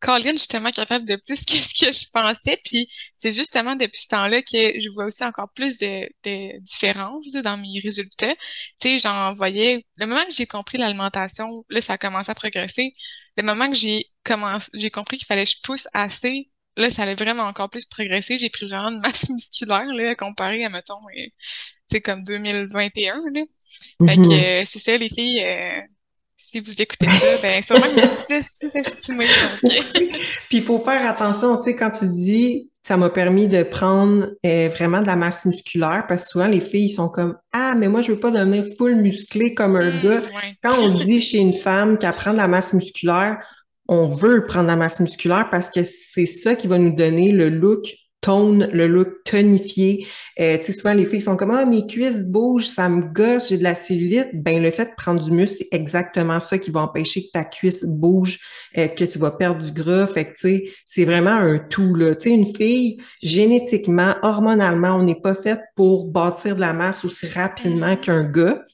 Colin, 0.00 0.32
justement 0.32 0.70
capable 0.70 1.06
de 1.06 1.16
plus 1.26 1.44
que 1.46 1.54
ce 1.54 1.86
que 1.86 1.92
je 1.92 2.06
pensais. 2.12 2.60
Puis 2.64 2.88
c'est 3.18 3.32
justement 3.32 3.76
depuis 3.76 4.00
ce 4.00 4.08
temps-là 4.08 4.42
que 4.42 4.78
je 4.80 4.90
vois 4.90 5.06
aussi 5.06 5.24
encore 5.24 5.50
plus 5.54 5.78
de, 5.78 6.08
de 6.24 6.60
différences 6.60 7.30
dans 7.32 7.56
mes 7.56 7.80
résultats. 7.80 8.34
Tu 8.80 8.88
sais, 8.90 8.98
j'en 8.98 9.34
voyais. 9.34 9.86
Le 9.98 10.06
moment 10.06 10.24
que 10.26 10.34
j'ai 10.34 10.46
compris 10.46 10.78
l'alimentation, 10.78 11.64
là, 11.70 11.80
ça 11.80 11.94
a 11.94 11.98
commencé 11.98 12.30
à 12.30 12.34
progresser. 12.34 12.94
Le 13.36 13.44
moment 13.44 13.68
que 13.70 13.76
j'ai 13.76 14.10
commencé, 14.24 14.70
j'ai 14.74 14.90
compris 14.90 15.18
qu'il 15.18 15.26
fallait 15.26 15.44
que 15.44 15.50
je 15.52 15.62
pousse 15.62 15.88
assez, 15.94 16.50
là, 16.76 16.90
ça 16.90 17.02
allait 17.02 17.14
vraiment 17.14 17.44
encore 17.44 17.70
plus 17.70 17.86
progresser. 17.86 18.38
J'ai 18.38 18.50
pris 18.50 18.68
vraiment 18.68 18.92
de 18.92 18.98
masse 18.98 19.28
musculaire, 19.30 19.86
là, 19.86 20.14
comparé 20.14 20.64
à, 20.64 20.68
mettons, 20.68 20.94
euh, 20.94 21.24
tu 21.24 21.32
sais, 21.86 22.00
comme 22.00 22.24
2021, 22.24 23.22
là. 23.32 23.42
Fait 24.06 24.16
que, 24.16 24.20
mm-hmm. 24.20 24.62
euh, 24.62 24.62
c'est 24.66 24.78
ça, 24.78 24.96
les 24.96 25.08
filles, 25.08 25.42
euh, 25.44 25.80
si 26.36 26.60
vous 26.60 26.80
écoutez 26.80 27.10
ça, 27.10 27.38
ben 27.38 27.62
sûrement 27.62 27.86
que 27.94 28.06
vous 28.06 28.12
sous-estimez. 28.12 29.28
Puis 30.48 30.58
il 30.58 30.62
faut 30.62 30.78
faire 30.78 31.08
attention, 31.08 31.56
tu 31.56 31.64
sais, 31.64 31.76
quand 31.76 31.90
tu 31.90 32.06
dis 32.06 32.70
ça 32.86 32.98
m'a 32.98 33.08
permis 33.08 33.48
de 33.48 33.62
prendre 33.62 34.26
euh, 34.44 34.68
vraiment 34.68 35.00
de 35.00 35.06
la 35.06 35.16
masse 35.16 35.46
musculaire 35.46 36.04
parce 36.06 36.24
que 36.24 36.30
souvent 36.30 36.46
les 36.46 36.60
filles 36.60 36.90
sont 36.90 37.08
comme 37.08 37.34
ah 37.52 37.72
mais 37.74 37.88
moi 37.88 38.02
je 38.02 38.12
veux 38.12 38.20
pas 38.20 38.30
devenir 38.30 38.64
full 38.76 38.96
musclé 38.96 39.54
comme 39.54 39.76
un 39.76 39.90
mmh, 39.90 40.02
gars. 40.02 40.22
Quand 40.62 40.78
on 40.78 40.94
dit 40.94 41.22
chez 41.22 41.38
une 41.38 41.54
femme 41.54 41.96
qu'elle 41.96 42.12
prend 42.12 42.32
de 42.32 42.36
la 42.36 42.48
masse 42.48 42.74
musculaire, 42.74 43.38
on 43.88 44.06
veut 44.06 44.46
prendre 44.46 44.66
la 44.66 44.76
masse 44.76 45.00
musculaire 45.00 45.48
parce 45.50 45.70
que 45.70 45.84
c'est 45.84 46.26
ça 46.26 46.54
qui 46.54 46.66
va 46.66 46.78
nous 46.78 46.94
donner 46.94 47.32
le 47.32 47.48
look 47.48 47.94
tone, 48.24 48.70
le 48.72 48.86
look 48.86 49.22
tonifié. 49.24 50.06
Euh, 50.40 50.56
tu 50.56 50.64
sais, 50.64 50.72
souvent, 50.72 50.94
les 50.94 51.04
filles 51.04 51.20
sont 51.20 51.36
comme, 51.36 51.50
ah, 51.50 51.66
mes 51.66 51.86
cuisses 51.86 52.24
bougent, 52.24 52.66
ça 52.66 52.88
me 52.88 53.02
gosse, 53.02 53.50
j'ai 53.50 53.58
de 53.58 53.62
la 53.62 53.74
cellulite. 53.74 54.28
Ben, 54.32 54.62
le 54.62 54.70
fait 54.70 54.86
de 54.86 54.94
prendre 54.96 55.22
du 55.22 55.30
muscle, 55.30 55.58
c'est 55.58 55.76
exactement 55.76 56.40
ça 56.40 56.56
qui 56.56 56.70
va 56.70 56.80
empêcher 56.80 57.26
que 57.26 57.32
ta 57.32 57.44
cuisse 57.44 57.84
bouge, 57.84 58.40
euh, 58.78 58.88
que 58.88 59.04
tu 59.04 59.18
vas 59.18 59.30
perdre 59.30 59.60
du 59.60 59.72
gras. 59.72 60.06
Fait 60.06 60.24
que, 60.24 60.30
tu 60.30 60.36
sais, 60.36 60.64
c'est 60.86 61.04
vraiment 61.04 61.32
un 61.34 61.58
tout, 61.58 61.94
là. 61.94 62.14
Tu 62.14 62.30
sais, 62.30 62.34
une 62.34 62.56
fille, 62.56 63.02
génétiquement, 63.22 64.14
hormonalement, 64.22 64.96
on 64.96 65.02
n'est 65.02 65.20
pas 65.20 65.34
faite 65.34 65.60
pour 65.76 66.06
bâtir 66.06 66.56
de 66.56 66.60
la 66.60 66.72
masse 66.72 67.04
aussi 67.04 67.26
rapidement 67.26 67.94
mm-hmm. 67.94 68.00
qu'un 68.00 68.24
gars. 68.24 68.64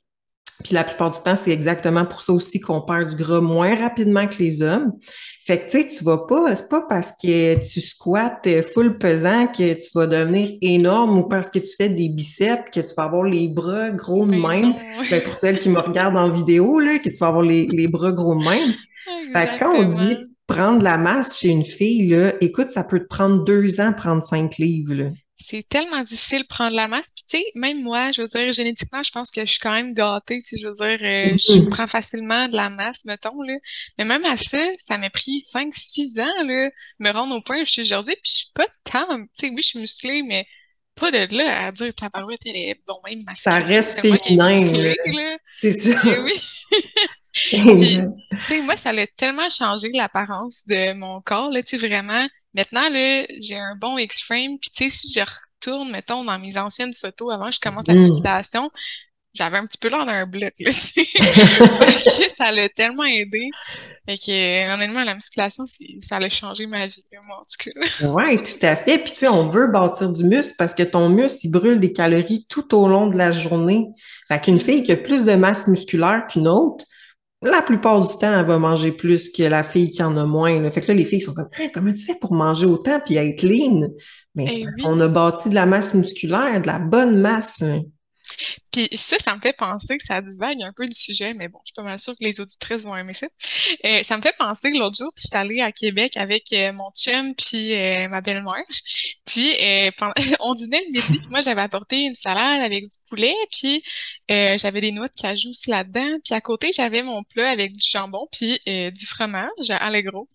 Puis 0.62 0.74
la 0.74 0.84
plupart 0.84 1.10
du 1.10 1.18
temps, 1.20 1.36
c'est 1.36 1.50
exactement 1.50 2.04
pour 2.04 2.20
ça 2.20 2.32
aussi 2.32 2.60
qu'on 2.60 2.80
perd 2.80 3.10
du 3.10 3.16
gras 3.16 3.40
moins 3.40 3.74
rapidement 3.74 4.26
que 4.26 4.36
les 4.38 4.62
hommes. 4.62 4.92
Fait 5.44 5.58
que 5.58 5.70
tu 5.70 5.82
sais, 5.82 5.88
tu 5.88 6.04
vas 6.04 6.18
pas, 6.18 6.54
c'est 6.54 6.68
pas 6.68 6.82
parce 6.88 7.12
que 7.12 7.54
tu 7.56 7.80
squattes 7.80 8.48
full 8.72 8.98
pesant 8.98 9.46
que 9.46 9.74
tu 9.74 9.90
vas 9.94 10.06
devenir 10.06 10.56
énorme 10.60 11.18
ou 11.18 11.22
parce 11.24 11.48
que 11.48 11.58
tu 11.58 11.74
fais 11.76 11.88
des 11.88 12.08
biceps 12.08 12.64
que 12.72 12.80
tu 12.80 12.94
vas 12.96 13.04
avoir 13.04 13.24
les 13.24 13.48
bras 13.48 13.90
gros 13.90 14.26
de 14.26 14.36
même. 14.36 14.74
Ben, 15.10 15.22
pour 15.22 15.38
celles 15.38 15.58
qui 15.58 15.70
me 15.70 15.80
regardent 15.80 16.18
en 16.18 16.30
vidéo, 16.30 16.78
là, 16.78 16.98
que 16.98 17.08
tu 17.08 17.16
vas 17.16 17.28
avoir 17.28 17.42
les, 17.42 17.66
les 17.66 17.88
bras 17.88 18.12
gros 18.12 18.34
de 18.34 18.44
même. 18.44 18.74
Fait 19.32 19.46
que 19.46 19.58
quand 19.58 19.74
on 19.74 19.84
dit 19.84 20.16
prendre 20.46 20.82
la 20.82 20.98
masse 20.98 21.38
chez 21.38 21.48
une 21.48 21.64
fille, 21.64 22.08
là, 22.08 22.32
écoute, 22.40 22.72
ça 22.72 22.84
peut 22.84 23.00
te 23.00 23.08
prendre 23.08 23.44
deux 23.44 23.80
ans 23.80 23.92
prendre 23.92 24.22
cinq 24.22 24.58
livres. 24.58 24.94
Là 24.94 25.06
c'est 25.50 25.68
tellement 25.68 26.02
difficile 26.02 26.42
de 26.42 26.46
prendre 26.46 26.76
la 26.76 26.86
masse. 26.86 27.10
Puis 27.10 27.24
tu 27.28 27.38
sais, 27.38 27.44
même 27.56 27.82
moi, 27.82 28.12
je 28.12 28.22
veux 28.22 28.28
dire, 28.28 28.52
génétiquement, 28.52 29.02
je 29.02 29.10
pense 29.10 29.30
que 29.30 29.40
je 29.40 29.50
suis 29.50 29.58
quand 29.58 29.72
même 29.72 29.94
gâtée. 29.94 30.40
Tu 30.42 30.56
sais, 30.56 30.62
je 30.62 30.68
veux 30.68 30.74
dire, 30.74 31.06
euh, 31.06 31.36
je 31.36 31.52
mm-hmm. 31.52 31.68
prends 31.70 31.86
facilement 31.86 32.48
de 32.48 32.54
la 32.54 32.70
masse, 32.70 33.04
mettons, 33.04 33.42
là. 33.42 33.54
Mais 33.98 34.04
même 34.04 34.24
à 34.24 34.36
ça, 34.36 34.58
ça 34.78 34.96
m'a 34.96 35.10
pris 35.10 35.42
5-6 35.52 36.20
ans, 36.20 36.44
là, 36.46 36.70
me 37.00 37.10
rendre 37.10 37.34
au 37.34 37.40
point 37.40 37.60
où 37.60 37.64
je 37.64 37.70
suis 37.70 37.82
aujourd'hui. 37.82 38.14
Puis 38.22 38.32
je 38.32 38.38
suis 38.38 38.52
pas 38.54 38.66
tant, 38.84 39.06
tu 39.08 39.28
sais, 39.34 39.48
oui, 39.48 39.62
je 39.62 39.66
suis 39.68 39.78
musclée, 39.80 40.22
mais 40.22 40.46
pas 40.94 41.10
de 41.10 41.34
là 41.34 41.66
à 41.66 41.72
dire 41.72 41.94
ta 41.94 42.10
parole 42.10 42.36
elle 42.44 42.56
est 42.56 42.80
bon 42.86 42.98
même 43.06 43.24
Ça 43.34 43.58
reste 43.58 44.00
féminin, 44.00 44.64
C'est 45.50 45.72
ça. 45.72 46.00
Et 46.04 46.18
oui. 46.18 46.40
Puis, 48.46 48.60
moi, 48.62 48.76
ça 48.76 48.90
a 48.90 49.06
tellement 49.16 49.48
changé 49.48 49.88
l'apparence 49.94 50.66
de 50.66 50.92
mon 50.94 51.20
corps, 51.20 51.50
là, 51.50 51.62
tu 51.62 51.78
sais, 51.78 51.86
vraiment 51.86 52.26
Maintenant, 52.54 52.88
là, 52.88 53.24
j'ai 53.40 53.56
un 53.56 53.76
bon 53.76 53.96
X-frame, 53.98 54.58
puis 54.60 54.70
tu 54.70 54.90
sais, 54.90 54.90
si 54.90 55.12
je 55.12 55.20
retourne, 55.20 55.90
mettons, 55.90 56.24
dans 56.24 56.38
mes 56.38 56.56
anciennes 56.58 56.94
photos 56.94 57.32
avant 57.32 57.48
que 57.48 57.54
je 57.54 57.60
commence 57.60 57.86
la 57.86 57.94
mm. 57.94 57.98
musculation, 57.98 58.70
j'avais 59.32 59.58
un 59.58 59.66
petit 59.66 59.78
peu 59.78 59.88
l'air 59.88 60.04
d'un 60.06 60.26
bloc, 60.26 60.52
là, 60.58 60.72
ça 62.34 62.50
l'a 62.50 62.68
tellement 62.68 63.04
aidé. 63.04 63.48
Fait 64.08 64.16
que, 64.16 64.74
honnêtement, 64.74 65.04
la 65.04 65.14
musculation, 65.14 65.64
ça 66.00 66.16
a 66.16 66.28
changé 66.28 66.66
ma 66.66 66.88
vie, 66.88 67.04
moi, 67.26 67.38
en 67.38 67.42
tout 67.42 67.70
cas. 67.70 68.08
ouais, 68.08 68.38
tout 68.38 68.66
à 68.66 68.74
fait. 68.74 68.98
Puis, 68.98 69.12
tu 69.12 69.18
sais, 69.18 69.28
on 69.28 69.46
veut 69.46 69.68
bâtir 69.68 70.10
du 70.10 70.24
muscle 70.24 70.54
parce 70.58 70.74
que 70.74 70.82
ton 70.82 71.08
muscle, 71.08 71.38
il 71.44 71.50
brûle 71.50 71.78
des 71.78 71.92
calories 71.92 72.46
tout 72.48 72.74
au 72.74 72.88
long 72.88 73.06
de 73.06 73.16
la 73.16 73.30
journée. 73.30 73.88
Fait 74.26 74.40
qu'une 74.40 74.58
fille 74.58 74.82
qui 74.82 74.92
a 74.92 74.96
plus 74.96 75.24
de 75.24 75.34
masse 75.34 75.68
musculaire 75.68 76.26
qu'une 76.28 76.48
autre, 76.48 76.84
la 77.42 77.62
plupart 77.62 78.00
du 78.06 78.14
temps, 78.18 78.38
elle 78.38 78.46
va 78.46 78.58
manger 78.58 78.92
plus 78.92 79.30
que 79.30 79.42
la 79.42 79.62
fille 79.64 79.90
qui 79.90 80.02
en 80.02 80.16
a 80.16 80.24
moins. 80.24 80.60
Là. 80.60 80.70
Fait 80.70 80.82
que 80.82 80.88
là, 80.88 80.94
les 80.94 81.04
filles 81.04 81.22
sont 81.22 81.34
comme 81.34 81.48
comment 81.72 81.92
tu 81.92 82.04
fais 82.04 82.18
pour 82.20 82.34
manger 82.34 82.66
autant 82.66 83.00
puis 83.04 83.16
être 83.16 83.42
lean? 83.42 83.88
Mais 84.34 84.46
eh 84.50 84.66
on 84.84 85.00
a 85.00 85.08
bâti 85.08 85.48
de 85.48 85.54
la 85.54 85.66
masse 85.66 85.94
musculaire, 85.94 86.60
de 86.60 86.66
la 86.66 86.78
bonne 86.78 87.18
masse. 87.18 87.64
Puis 88.72 88.88
ça, 88.96 89.18
ça 89.18 89.34
me 89.34 89.40
fait 89.40 89.56
penser 89.56 89.98
que 89.98 90.04
ça 90.04 90.22
divague 90.22 90.62
un 90.62 90.72
peu 90.72 90.86
du 90.86 90.96
sujet, 90.96 91.34
mais 91.34 91.48
bon, 91.48 91.58
je 91.64 91.68
suis 91.68 91.74
pas 91.74 91.82
mal 91.82 91.98
sûre 91.98 92.14
que 92.14 92.24
les 92.24 92.40
auditrices 92.40 92.82
vont 92.82 92.96
aimer 92.96 93.14
ça. 93.14 93.26
Euh, 93.84 94.02
ça 94.04 94.16
me 94.16 94.22
fait 94.22 94.34
penser 94.38 94.70
que 94.70 94.78
l'autre 94.78 94.96
jour, 94.96 95.12
je 95.16 95.26
suis 95.26 95.36
allée 95.36 95.60
à 95.60 95.72
Québec 95.72 96.16
avec 96.16 96.52
euh, 96.52 96.72
mon 96.72 96.90
chum 96.92 97.34
puis 97.34 97.74
euh, 97.74 98.08
ma 98.08 98.20
belle-mère. 98.20 98.64
Puis 99.26 99.54
on 100.40 100.54
dînait 100.54 100.84
le 100.86 100.92
midi, 100.92 101.20
moi 101.30 101.40
j'avais 101.40 101.62
apporté 101.62 102.02
une 102.02 102.14
salade 102.14 102.62
avec 102.62 102.84
du 102.84 102.96
poulet, 103.08 103.34
puis 103.50 103.82
j'avais 104.28 104.80
des 104.80 104.92
noix 104.92 105.08
de 105.08 105.20
cajou 105.20 105.50
là-dedans. 105.66 106.18
Puis 106.24 106.34
à 106.34 106.40
côté, 106.40 106.70
j'avais 106.72 107.02
mon 107.02 107.24
plat 107.24 107.50
avec 107.50 107.72
du 107.72 107.88
jambon 107.88 108.28
puis 108.30 108.60
du 108.66 109.06
fromage 109.06 109.70
allegro. 109.70 110.28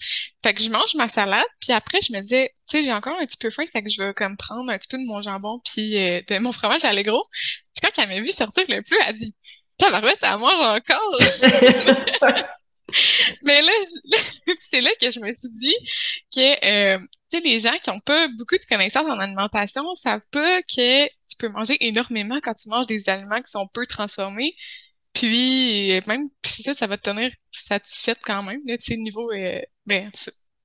Fait 0.43 0.53
que 0.53 0.61
je 0.61 0.69
mange 0.69 0.93
ma 0.95 1.07
salade, 1.07 1.45
puis 1.59 1.71
après 1.71 1.99
je 2.01 2.13
me 2.13 2.21
disais, 2.21 2.51
tu 2.69 2.77
sais, 2.77 2.83
j'ai 2.83 2.93
encore 2.93 3.17
un 3.19 3.25
petit 3.25 3.37
peu 3.37 3.49
faim, 3.49 3.65
fait 3.71 3.81
que 3.81 3.89
je 3.89 4.01
vais 4.03 4.13
comme 4.13 4.37
prendre 4.37 4.69
un 4.71 4.77
petit 4.77 4.87
peu 4.89 4.97
de 4.97 5.05
mon 5.05 5.21
jambon 5.21 5.61
puis 5.63 5.91
de 5.91 6.39
mon 6.39 6.51
fromage 6.51 6.83
allegro. 6.83 7.23
Puis 7.75 7.81
quand 7.81 8.01
elle 8.01 8.24
vu 8.25 8.31
sortir 8.31 8.65
le 8.67 8.81
plat, 8.81 8.97
elle 9.03 9.09
a 9.09 9.13
dit, 9.13 9.35
tabarouette, 9.77 10.19
elle 10.21 10.37
mange 10.37 10.81
encore. 10.81 11.19
Mais 13.43 13.61
là, 13.61 13.71
c'est 14.59 14.81
là 14.81 14.89
que 15.01 15.11
je 15.11 15.19
me 15.19 15.33
suis 15.33 15.49
dit 15.49 15.75
que, 16.33 16.65
euh, 16.65 16.99
tu 17.29 17.37
sais, 17.37 17.43
les 17.43 17.59
gens 17.59 17.77
qui 17.83 17.89
ont 17.89 17.99
pas 17.99 18.27
beaucoup 18.37 18.55
de 18.55 18.65
connaissances 18.69 19.09
en 19.09 19.19
alimentation 19.19 19.93
savent 19.93 20.25
pas 20.31 20.61
que 20.63 21.05
tu 21.05 21.37
peux 21.39 21.49
manger 21.49 21.77
énormément 21.85 22.39
quand 22.41 22.53
tu 22.53 22.69
manges 22.69 22.87
des 22.87 23.09
aliments 23.09 23.41
qui 23.41 23.51
sont 23.51 23.67
peu 23.73 23.85
transformés. 23.85 24.55
Puis, 25.13 26.01
même, 26.07 26.29
si 26.45 26.63
ça, 26.63 26.75
ça 26.75 26.87
va 26.87 26.97
te 26.97 27.09
tenir 27.09 27.31
satisfaite 27.51 28.19
quand 28.23 28.43
même, 28.43 28.61
là, 28.65 28.77
tu 28.77 28.85
sais, 28.85 28.97
niveau, 28.97 29.31
euh, 29.31 29.61
ben, 29.85 30.11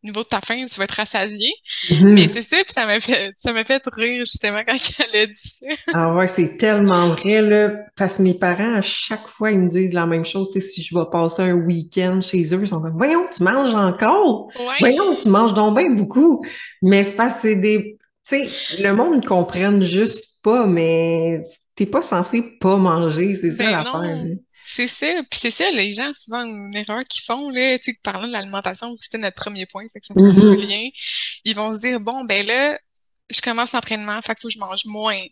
niveau 0.02 0.22
de 0.22 0.28
ta 0.28 0.40
faim, 0.40 0.64
tu 0.70 0.78
vas 0.78 0.84
être 0.84 0.92
rassasié. 0.92 1.50
Mhm. 1.90 2.14
Mais 2.14 2.28
c'est 2.28 2.42
ça, 2.42 2.56
puis 2.64 2.72
ça 2.72 2.86
m'a 2.86 3.00
fait, 3.00 3.32
ça 3.36 3.52
m'a 3.52 3.64
fait 3.64 3.82
rire 3.92 4.24
justement 4.24 4.60
quand 4.66 4.74
elle 5.12 5.20
a 5.22 5.26
dit 5.26 5.34
ça. 5.36 5.66
ah 5.92 6.14
ouais, 6.14 6.28
c'est 6.28 6.56
tellement 6.56 7.08
vrai, 7.08 7.42
là, 7.42 7.70
parce 7.96 8.16
que 8.16 8.22
mes 8.22 8.34
parents, 8.34 8.74
à 8.74 8.82
chaque 8.82 9.26
fois, 9.28 9.50
ils 9.50 9.58
me 9.58 9.68
disent 9.68 9.92
la 9.92 10.06
même 10.06 10.24
chose. 10.24 10.50
Tu 10.52 10.60
sais, 10.60 10.68
si 10.68 10.82
je 10.82 10.96
vais 10.96 11.04
passer 11.10 11.42
un 11.42 11.54
week-end 11.54 12.20
chez 12.22 12.42
eux, 12.54 12.60
ils 12.62 12.68
sont 12.68 12.80
comme, 12.80 12.96
voyons, 12.96 13.26
tu 13.34 13.42
manges 13.42 13.74
encore? 13.74 14.50
Voyons, 14.80 15.14
tu 15.14 15.28
manges 15.28 15.54
donc 15.54 15.76
bien 15.78 15.90
beaucoup. 15.90 16.44
Mais 16.82 17.04
c'est 17.04 17.16
parce 17.16 17.34
que 17.36 17.40
c'est 17.48 17.56
des, 17.56 17.98
tu 18.28 18.44
sais, 18.44 18.82
le 18.82 18.92
monde 18.92 19.22
ne 19.22 19.26
comprenne 19.26 19.82
juste 19.84 20.42
pas, 20.42 20.66
mais 20.66 21.40
t'es 21.74 21.86
pas 21.86 22.02
censé 22.02 22.42
pas 22.60 22.76
manger, 22.76 23.34
c'est 23.34 23.52
ça 23.52 23.64
ben 23.64 23.70
l'affaire. 23.70 24.36
C'est 24.66 24.86
ça. 24.86 25.22
Puis 25.30 25.40
c'est 25.40 25.50
ça, 25.50 25.70
les 25.70 25.92
gens, 25.92 26.12
souvent, 26.12 26.44
une 26.44 26.74
erreur 26.74 27.02
qu'ils 27.04 27.24
font, 27.24 27.50
là, 27.50 27.78
tu 27.78 27.92
sais, 27.92 27.98
parlant 28.02 28.28
de 28.28 28.32
l'alimentation, 28.32 28.94
c'était 29.00 29.18
notre 29.18 29.36
premier 29.36 29.66
point, 29.66 29.84
c'est 29.88 30.00
que 30.00 30.06
ça 30.06 30.14
peu 30.14 30.20
mm-hmm. 30.20 30.66
lien. 30.66 30.88
Ils 31.44 31.56
vont 31.56 31.74
se 31.74 31.80
dire, 31.80 32.00
bon, 32.00 32.24
ben 32.24 32.46
là, 32.46 32.78
je 33.30 33.40
commence 33.40 33.72
l'entraînement, 33.72 34.20
fait 34.22 34.34
que 34.34 34.40
faut 34.42 34.48
que 34.48 34.54
je 34.54 34.58
mange 34.58 34.84
moins. 34.86 35.22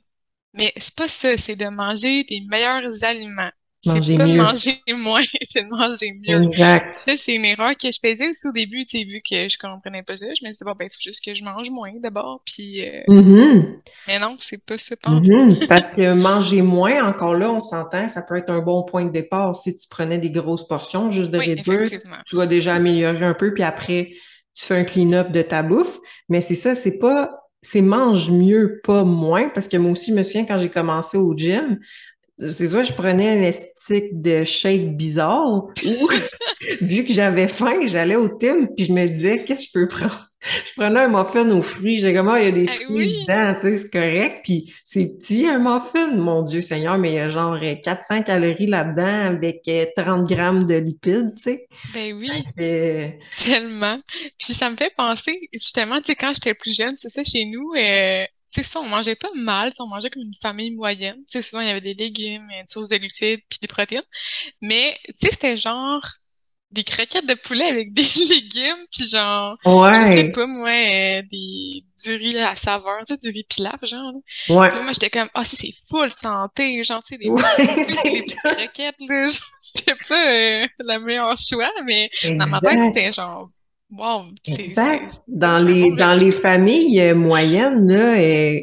Mais 0.55 0.73
c'est 0.77 0.95
pas 0.95 1.09
ça, 1.09 1.37
c'est 1.37 1.57
de 1.57 1.69
manger 1.69 2.25
des 2.25 2.41
meilleurs 2.49 3.05
aliments. 3.05 3.51
C'est 3.81 4.17
pas 4.17 4.27
de 4.27 4.37
manger 4.37 4.81
moins, 4.97 5.23
c'est 5.49 5.63
de 5.63 5.69
manger 5.69 6.13
mieux. 6.13 6.43
Exact. 6.43 6.99
Ça, 6.99 7.17
c'est 7.17 7.35
une 7.35 7.45
erreur 7.45 7.77
que 7.77 7.93
je 7.93 7.99
faisais 8.03 8.29
aussi 8.29 8.49
au 8.49 8.53
début, 8.53 8.85
tu 8.85 8.99
sais, 8.99 9.05
vu 9.05 9.21
que 9.21 9.49
je 9.49 9.57
comprenais 9.57 10.03
pas 10.03 10.17
ça. 10.17 10.27
Je 10.27 10.45
me 10.45 10.51
disais, 10.51 10.65
bon, 10.65 10.75
ben, 10.77 10.87
il 10.87 10.93
faut 10.93 11.01
juste 11.01 11.25
que 11.25 11.33
je 11.33 11.45
mange 11.45 11.71
moins 11.71 11.93
d'abord, 12.03 12.43
puis... 12.45 12.85
Euh, 12.85 13.03
mm-hmm. 13.07 13.79
Mais 14.09 14.19
non, 14.19 14.37
c'est 14.41 14.65
pas 14.65 14.79
ça, 14.79 14.97
mm-hmm. 14.97 15.69
Parce 15.69 15.89
que 15.91 16.13
manger 16.13 16.63
moins, 16.63 17.07
encore 17.07 17.35
là, 17.35 17.53
on 17.53 17.61
s'entend, 17.61 18.09
ça 18.09 18.23
peut 18.23 18.37
être 18.37 18.51
un 18.51 18.61
bon 18.61 18.83
point 18.83 19.05
de 19.05 19.13
départ. 19.13 19.55
Si 19.55 19.77
tu 19.77 19.87
prenais 19.89 20.19
des 20.19 20.31
grosses 20.31 20.67
portions, 20.67 21.13
juste 21.13 21.31
de 21.31 21.39
réduire, 21.39 21.89
tu 22.27 22.37
vas 22.37 22.47
déjà 22.47 22.75
améliorer 22.75 23.25
un 23.25 23.35
peu, 23.35 23.55
puis 23.55 23.63
après, 23.63 24.13
tu 24.55 24.65
fais 24.65 24.77
un 24.77 24.85
clean-up 24.85 25.31
de 25.31 25.43
ta 25.43 25.63
bouffe. 25.63 25.99
Mais 26.29 26.41
c'est 26.41 26.57
ça, 26.57 26.75
c'est 26.75 26.99
pas... 26.99 27.31
C'est 27.61 27.81
mange 27.81 28.31
mieux, 28.31 28.81
pas 28.85 29.03
moins, 29.03 29.49
parce 29.49 29.67
que 29.67 29.77
moi 29.77 29.91
aussi, 29.91 30.13
je 30.13 30.17
me 30.17 30.23
souviens 30.23 30.45
quand 30.45 30.59
j'ai 30.59 30.69
commencé 30.69 31.17
au 31.19 31.37
gym, 31.37 31.81
c'est 32.39 32.69
ça, 32.69 32.83
je 32.85 32.93
prenais 32.93 33.31
un 33.31 33.43
estique 33.43 34.21
de 34.21 34.45
shake 34.45 34.97
bizarre 34.97 35.67
ou 35.85 36.09
vu 36.81 37.05
que 37.05 37.13
j'avais 37.13 37.49
faim, 37.49 37.87
j'allais 37.87 38.17
au 38.17 38.29
Tim 38.29 38.67
puis 38.77 38.87
je 38.87 38.93
me 38.93 39.07
disais 39.07 39.45
qu'est-ce 39.45 39.63
que 39.63 39.67
je 39.67 39.73
peux 39.73 39.89
prendre? 39.89 40.25
Je 40.41 40.81
prenais 40.81 41.01
un 41.01 41.09
muffin 41.09 41.51
aux 41.51 41.63
fruits, 41.63 41.99
j'ai 41.99 42.15
comme 42.15 42.29
ah, 42.29 42.41
il 42.41 42.45
y 42.45 42.49
a 42.49 42.53
des 42.53 42.65
eh 42.65 42.85
fruits 42.85 43.23
dedans, 43.23 43.55
tu 43.55 43.63
sais, 43.63 43.77
c'est 43.77 43.91
correct. 43.91 44.41
Puis 44.45 44.73
c'est 44.85 45.17
petit 45.19 45.49
un 45.49 45.59
muffin, 45.59 46.15
mon 46.15 46.43
Dieu 46.43 46.63
Seigneur, 46.63 46.97
mais 46.97 47.11
il 47.11 47.15
y 47.17 47.19
a 47.19 47.29
genre 47.29 47.59
400 47.61 48.23
calories 48.23 48.69
là-dedans 48.69 49.27
avec 49.27 49.69
30 49.97 50.29
grammes 50.29 50.65
de 50.65 50.77
lipides, 50.77 51.35
tu 51.37 51.43
sais. 51.43 51.67
Ben 51.93 52.15
oui. 52.15 52.31
Tellement. 53.45 54.01
Puis 54.39 54.53
ça 54.55 54.71
me 54.71 54.77
fait 54.77 54.93
penser, 54.97 55.49
justement, 55.53 55.97
tu 55.97 56.07
sais, 56.07 56.15
quand 56.15 56.33
j'étais 56.33 56.55
plus 56.55 56.77
jeune, 56.77 56.95
c'est 56.97 57.09
ça 57.09 57.25
chez 57.25 57.45
nous, 57.45 57.73
euh, 57.75 58.25
tu 58.53 58.63
sais, 58.63 58.69
ça, 58.69 58.81
on 58.81 58.89
mangeait 58.89 59.17
pas 59.17 59.31
mal, 59.35 59.73
on 59.79 59.87
mangeait 59.87 60.11
comme 60.11 60.23
une 60.23 60.35
famille 60.35 60.71
moyenne. 60.71 61.17
Tu 61.29 61.41
sais, 61.41 61.43
souvent, 61.43 61.63
il 61.63 61.69
y 61.69 61.71
avait 61.71 61.81
des 61.81 61.95
légumes, 61.95 62.49
une 62.51 62.67
source 62.67 62.89
de 62.89 62.97
glucides, 62.97 63.41
puis 63.49 63.59
des 63.61 63.69
protéines. 63.69 64.03
Mais, 64.61 64.99
tu 65.07 65.15
sais, 65.17 65.31
c'était 65.31 65.57
genre 65.57 66.03
des 66.71 66.85
croquettes 66.85 67.27
de 67.27 67.35
poulet 67.35 67.65
avec 67.65 67.93
des 67.95 68.03
légumes, 68.03 68.87
puis 68.93 69.09
genre, 69.09 69.57
ouais. 69.65 70.07
je 70.07 70.27
sais 70.27 70.33
pas, 70.33 70.47
moi, 70.47 70.69
euh, 70.69 71.23
des, 71.31 71.85
du 72.05 72.15
riz 72.15 72.39
à 72.39 72.57
saveur, 72.57 72.99
tu 73.07 73.15
sais, 73.15 73.17
du 73.17 73.29
riz 73.31 73.45
pilaf, 73.49 73.85
genre. 73.85 74.15
Ouais. 74.49 74.69
Puis 74.69 74.83
moi, 74.83 74.93
j'étais 74.93 75.11
comme, 75.11 75.29
ah, 75.35 75.41
oh, 75.41 75.45
c'est 75.45 75.73
full 75.89 76.11
santé, 76.11 76.83
genre, 76.85 77.03
tu 77.03 77.15
sais, 77.15 77.19
des, 77.19 77.29
ouais, 77.29 77.43
des, 77.59 77.67
petites 77.67 78.39
croquettes, 78.45 79.01
là, 79.09 79.27
c'était 79.61 79.95
pas 80.09 80.33
euh, 80.33 80.67
le 80.79 80.99
meilleur 80.99 81.37
choix, 81.39 81.71
mais 81.85 82.11
dans 82.25 82.47
ma 82.47 82.61
tête, 82.61 82.85
c'était 82.85 83.13
genre 83.13 83.51
Wow, 83.91 84.27
exact. 84.47 85.23
Dans 85.27 85.59
les, 85.59 85.93
dans 85.93 86.15
les 86.15 86.31
familles 86.31 87.01
euh, 87.01 87.15
moyennes, 87.15 87.91
là, 87.91 88.19
euh, 88.19 88.61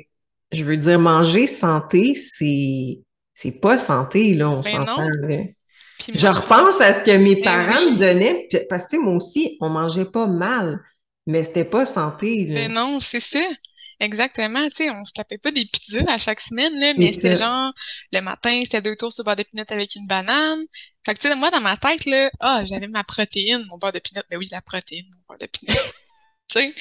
je 0.51 0.63
veux 0.63 0.77
dire, 0.77 0.99
manger 0.99 1.47
santé, 1.47 2.13
c'est, 2.13 2.99
c'est 3.33 3.59
pas 3.59 3.77
santé, 3.79 4.35
là, 4.35 4.49
on 4.49 4.61
ben 4.61 4.71
s'entend. 4.71 5.09
Je 5.99 6.27
repense 6.27 6.79
à 6.81 6.93
ce 6.93 7.03
que 7.03 7.17
mes 7.17 7.35
ben 7.35 7.43
parents 7.43 7.81
me 7.81 7.97
donnaient, 7.97 8.47
parce 8.69 8.85
que 8.88 8.97
moi 8.97 9.15
aussi, 9.15 9.57
on 9.61 9.69
mangeait 9.69 10.05
pas 10.05 10.27
mal, 10.27 10.79
mais 11.25 11.43
c'était 11.43 11.65
pas 11.65 11.85
santé. 11.88 12.45
Là. 12.45 12.53
Ben 12.55 12.73
non, 12.73 12.99
c'est 12.99 13.19
ça. 13.19 13.39
Exactement, 13.99 14.67
tu 14.67 14.83
sais, 14.83 14.89
on 14.89 15.05
se 15.05 15.13
tapait 15.13 15.38
pas 15.38 15.51
des 15.51 15.65
pizzas 15.65 16.03
à 16.07 16.17
chaque 16.17 16.41
semaine, 16.41 16.73
là, 16.77 16.93
mais 16.97 17.07
c'était 17.07 17.38
genre, 17.38 17.71
le 18.11 18.19
matin, 18.19 18.61
c'était 18.63 18.81
deux 18.81 18.97
tours 18.97 19.13
sur 19.13 19.23
beurre 19.23 19.38
de 19.38 19.45
avec 19.69 19.95
une 19.95 20.05
banane. 20.05 20.65
Fait 21.05 21.13
que, 21.13 21.19
tu 21.19 21.27
sais, 21.27 21.35
moi, 21.35 21.51
dans 21.51 21.61
ma 21.61 21.77
tête, 21.77 22.05
là, 22.05 22.31
ah, 22.39 22.63
j'avais 22.65 22.87
ma 22.87 23.03
protéine, 23.03 23.63
mon 23.69 23.77
beurre 23.77 23.91
de 23.91 23.99
pinot. 23.99 24.21
Ben 24.29 24.37
oui, 24.37 24.47
la 24.51 24.61
protéine, 24.61 25.05
mon 25.05 25.21
beurre 25.29 25.39
de 25.39 25.45
pinot. 25.45 25.73
tu 26.49 26.59
sais? 26.59 26.73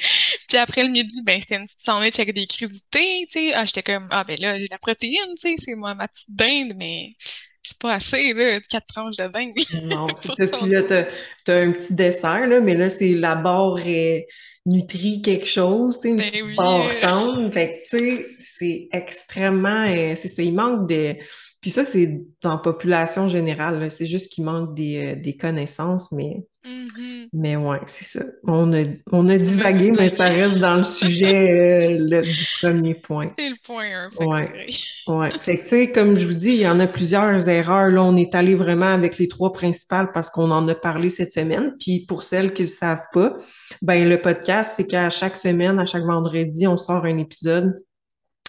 Puis 0.47 0.57
après 0.57 0.83
le 0.83 0.89
midi, 0.89 1.21
ben, 1.23 1.39
c'était 1.39 1.55
une 1.57 1.65
petite 1.65 1.81
sandwich 1.81 2.19
avec 2.19 2.33
des 2.33 2.47
crudités, 2.47 3.27
tu 3.31 3.39
sais. 3.39 3.53
Ah, 3.53 3.65
j'étais 3.65 3.83
comme, 3.83 4.07
ah, 4.09 4.23
ben 4.23 4.39
là, 4.39 4.57
la 4.57 4.77
protéine, 4.79 5.35
tu 5.37 5.49
sais, 5.49 5.55
c'est 5.57 5.75
moi, 5.75 5.93
ma 5.93 6.07
petite 6.07 6.29
dinde, 6.29 6.73
mais 6.75 7.15
c'est 7.61 7.77
pas 7.77 7.93
assez, 7.93 8.33
là, 8.33 8.59
quatre 8.61 8.87
tranches 8.87 9.17
de 9.17 9.27
dinde. 9.27 9.53
non, 9.83 10.07
c'est 10.15 10.31
ça. 10.31 10.57
Puis 10.57 10.69
là, 10.69 10.81
t'as, 10.83 11.05
t'as 11.43 11.61
un 11.61 11.71
petit 11.71 11.93
dessert, 11.93 12.47
là, 12.47 12.61
mais 12.61 12.73
là, 12.73 12.89
c'est 12.89 13.13
la 13.13 13.35
barre 13.35 13.79
est 13.85 14.27
nutri 14.65 15.21
quelque 15.21 15.45
chose, 15.45 15.99
tu 15.99 16.01
sais, 16.01 16.09
une 16.09 16.17
ben 16.17 16.23
petite 16.23 16.43
oui. 16.43 17.51
Fait 17.51 17.83
que, 17.89 17.89
tu 17.89 18.17
sais, 18.17 18.27
c'est 18.37 18.89
extrêmement... 18.91 19.85
Euh, 19.87 20.15
c'est 20.15 20.27
ça, 20.27 20.41
il 20.41 20.55
manque 20.55 20.89
de... 20.89 21.15
Puis 21.61 21.71
ça, 21.71 21.85
c'est 21.85 22.21
dans 22.41 22.53
la 22.53 22.59
population 22.59 23.27
générale, 23.27 23.89
c'est 23.91 24.05
juste 24.05 24.31
qu'il 24.31 24.43
manque 24.43 24.75
des, 24.75 25.13
euh, 25.13 25.15
des 25.15 25.37
connaissances, 25.37 26.11
mais... 26.11 26.45
Mm-hmm. 26.65 27.29
Mais 27.33 27.55
ouais, 27.55 27.79
c'est 27.85 28.19
ça. 28.19 28.25
On 28.43 28.73
a, 28.73 28.85
on 29.11 29.27
a 29.29 29.37
divagué, 29.37 29.91
mais 29.91 30.09
ça 30.09 30.25
reste 30.25 30.57
dans 30.57 30.77
le 30.77 30.83
sujet 30.83 31.51
euh, 31.51 32.21
du 32.21 32.45
premier 32.59 32.95
point. 32.95 33.31
C'est 33.37 33.49
le 33.49 33.55
point 33.63 33.85
1. 34.19 34.25
Ouais. 34.25 34.49
ouais. 35.07 35.29
Fait 35.39 35.57
que, 35.57 35.63
tu 35.63 35.67
sais, 35.69 35.91
comme 35.91 36.17
je 36.17 36.25
vous 36.25 36.33
dis, 36.33 36.49
il 36.49 36.61
y 36.61 36.67
en 36.67 36.79
a 36.79 36.87
plusieurs 36.87 37.47
erreurs. 37.47 37.89
Là, 37.89 38.03
on 38.03 38.17
est 38.17 38.33
allé 38.33 38.55
vraiment 38.55 38.93
avec 38.93 39.19
les 39.19 39.27
trois 39.27 39.53
principales 39.53 40.11
parce 40.11 40.31
qu'on 40.31 40.49
en 40.49 40.67
a 40.67 40.73
parlé 40.73 41.09
cette 41.09 41.31
semaine. 41.31 41.75
Puis 41.79 42.05
pour 42.07 42.23
celles 42.23 42.53
qui 42.53 42.63
ne 42.63 42.67
savent 42.67 43.05
pas, 43.13 43.37
ben 43.83 44.09
le 44.09 44.19
podcast, 44.19 44.73
c'est 44.75 44.87
qu'à 44.87 45.11
chaque 45.11 45.37
semaine, 45.37 45.79
à 45.79 45.85
chaque 45.85 46.03
vendredi, 46.03 46.65
on 46.65 46.77
sort 46.77 47.05
un 47.05 47.17
épisode 47.19 47.79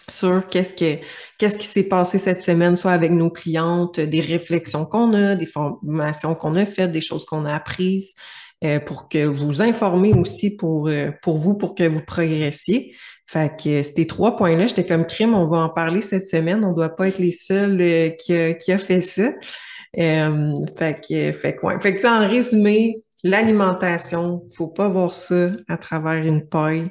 sur 0.09 0.47
qu'est-ce 0.49 0.73
que 0.73 1.01
qu'est-ce 1.37 1.57
qui 1.57 1.67
s'est 1.67 1.87
passé 1.87 2.17
cette 2.17 2.41
semaine, 2.41 2.77
soit 2.77 2.91
avec 2.91 3.11
nos 3.11 3.29
clientes, 3.29 3.99
des 3.99 4.21
réflexions 4.21 4.85
qu'on 4.85 5.13
a, 5.13 5.35
des 5.35 5.45
formations 5.45 6.35
qu'on 6.35 6.55
a 6.55 6.65
faites, 6.65 6.91
des 6.91 7.01
choses 7.01 7.25
qu'on 7.25 7.45
a 7.45 7.53
apprises, 7.53 8.13
euh, 8.63 8.79
pour 8.79 9.09
que 9.09 9.25
vous 9.25 9.61
informez 9.61 10.13
aussi 10.13 10.55
pour, 10.55 10.87
euh, 10.87 11.11
pour 11.21 11.37
vous, 11.37 11.55
pour 11.55 11.75
que 11.75 11.83
vous 11.83 12.01
progressiez. 12.01 12.95
Fait 13.27 13.51
que 13.61 13.83
ces 13.83 14.07
trois 14.07 14.37
points-là, 14.37 14.67
j'étais 14.67 14.85
comme 14.85 15.05
crime, 15.05 15.33
on 15.33 15.47
va 15.47 15.57
en 15.57 15.69
parler 15.69 16.01
cette 16.01 16.27
semaine. 16.27 16.63
On 16.63 16.71
doit 16.71 16.95
pas 16.95 17.09
être 17.09 17.19
les 17.19 17.33
seuls 17.33 17.79
euh, 17.81 18.09
qui, 18.09 18.33
a, 18.33 18.53
qui 18.53 18.71
a 18.71 18.77
fait 18.77 19.01
ça. 19.01 19.31
fait 19.93 21.01
que, 21.07 21.31
fait 21.33 21.55
quoi. 21.55 21.79
Fait 21.79 21.97
que, 21.97 22.07
en 22.07 22.27
résumé, 22.27 23.03
l'alimentation, 23.23 24.43
faut 24.55 24.67
pas 24.67 24.87
voir 24.87 25.13
ça 25.13 25.51
à 25.67 25.77
travers 25.77 26.23
une 26.23 26.47
paille 26.47 26.89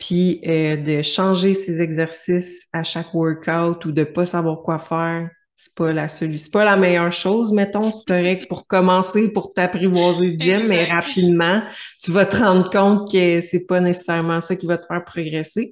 puis 0.00 0.40
euh, 0.46 0.76
de 0.76 1.02
changer 1.02 1.54
ses 1.54 1.80
exercices 1.80 2.66
à 2.72 2.82
chaque 2.82 3.14
workout 3.14 3.84
ou 3.84 3.92
de 3.92 4.02
pas 4.02 4.26
savoir 4.26 4.62
quoi 4.62 4.78
faire, 4.78 5.30
c'est 5.56 5.74
pas 5.74 5.92
la 5.92 6.08
solution, 6.08 6.44
c'est 6.46 6.52
pas 6.52 6.64
la 6.64 6.76
meilleure 6.76 7.12
chose, 7.12 7.52
mettons, 7.52 7.92
c'est 7.92 8.06
correct 8.06 8.48
pour 8.48 8.66
commencer, 8.66 9.30
pour 9.30 9.52
t'apprivoiser 9.52 10.32
le 10.32 10.38
gym, 10.38 10.66
mais 10.68 10.86
rapidement, 10.86 11.62
tu 12.02 12.12
vas 12.12 12.24
te 12.24 12.36
rendre 12.36 12.70
compte 12.70 13.12
que 13.12 13.42
c'est 13.42 13.66
pas 13.66 13.78
nécessairement 13.80 14.40
ça 14.40 14.56
qui 14.56 14.66
va 14.66 14.78
te 14.78 14.86
faire 14.86 15.04
progresser. 15.04 15.70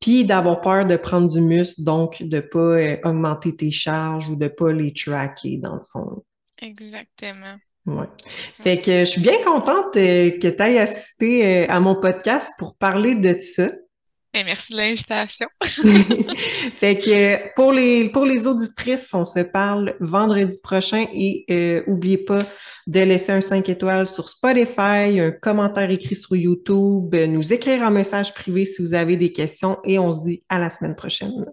puis 0.00 0.24
d'avoir 0.24 0.60
peur 0.60 0.86
de 0.86 0.96
prendre 0.96 1.28
du 1.28 1.40
muscle, 1.40 1.82
donc 1.82 2.22
de 2.22 2.38
pas 2.40 2.58
euh, 2.58 2.96
augmenter 3.02 3.56
tes 3.56 3.72
charges 3.72 4.28
ou 4.28 4.36
de 4.36 4.46
pas 4.46 4.72
les 4.72 4.92
tracker 4.92 5.56
dans 5.56 5.74
le 5.74 5.82
fond. 5.90 6.22
Exactement. 6.62 7.56
Ouais. 7.86 8.06
Fait 8.60 8.80
que 8.80 9.00
je 9.00 9.04
suis 9.04 9.20
bien 9.20 9.40
contente 9.44 9.96
euh, 9.96 10.32
que 10.32 10.48
tu 10.48 10.62
aies 10.62 10.78
assisté 10.78 11.46
euh, 11.46 11.66
à 11.68 11.78
mon 11.78 11.94
podcast 11.94 12.52
pour 12.58 12.76
parler 12.76 13.14
de 13.14 13.38
ça. 13.38 13.68
Et 14.34 14.42
merci 14.42 14.72
de 14.72 14.78
l'invitation. 14.78 15.46
fait 16.74 16.98
que 16.98 17.54
pour 17.54 17.72
les 17.72 18.08
pour 18.10 18.26
les 18.26 18.46
auditrices, 18.48 19.14
on 19.14 19.24
se 19.24 19.40
parle 19.40 19.94
vendredi 20.00 20.58
prochain 20.62 21.06
et 21.14 21.44
euh, 21.48 21.82
oubliez 21.86 22.18
pas 22.18 22.42
de 22.88 23.00
laisser 23.00 23.32
un 23.32 23.40
5 23.40 23.68
étoiles 23.68 24.08
sur 24.08 24.28
Spotify, 24.28 25.20
un 25.20 25.30
commentaire 25.30 25.90
écrit 25.90 26.16
sur 26.16 26.34
YouTube, 26.34 27.14
nous 27.14 27.52
écrire 27.52 27.84
un 27.84 27.90
message 27.90 28.34
privé 28.34 28.64
si 28.64 28.82
vous 28.82 28.94
avez 28.94 29.16
des 29.16 29.32
questions 29.32 29.78
et 29.84 29.98
on 29.98 30.12
se 30.12 30.24
dit 30.24 30.42
à 30.48 30.58
la 30.58 30.70
semaine 30.70 30.96
prochaine. 30.96 31.46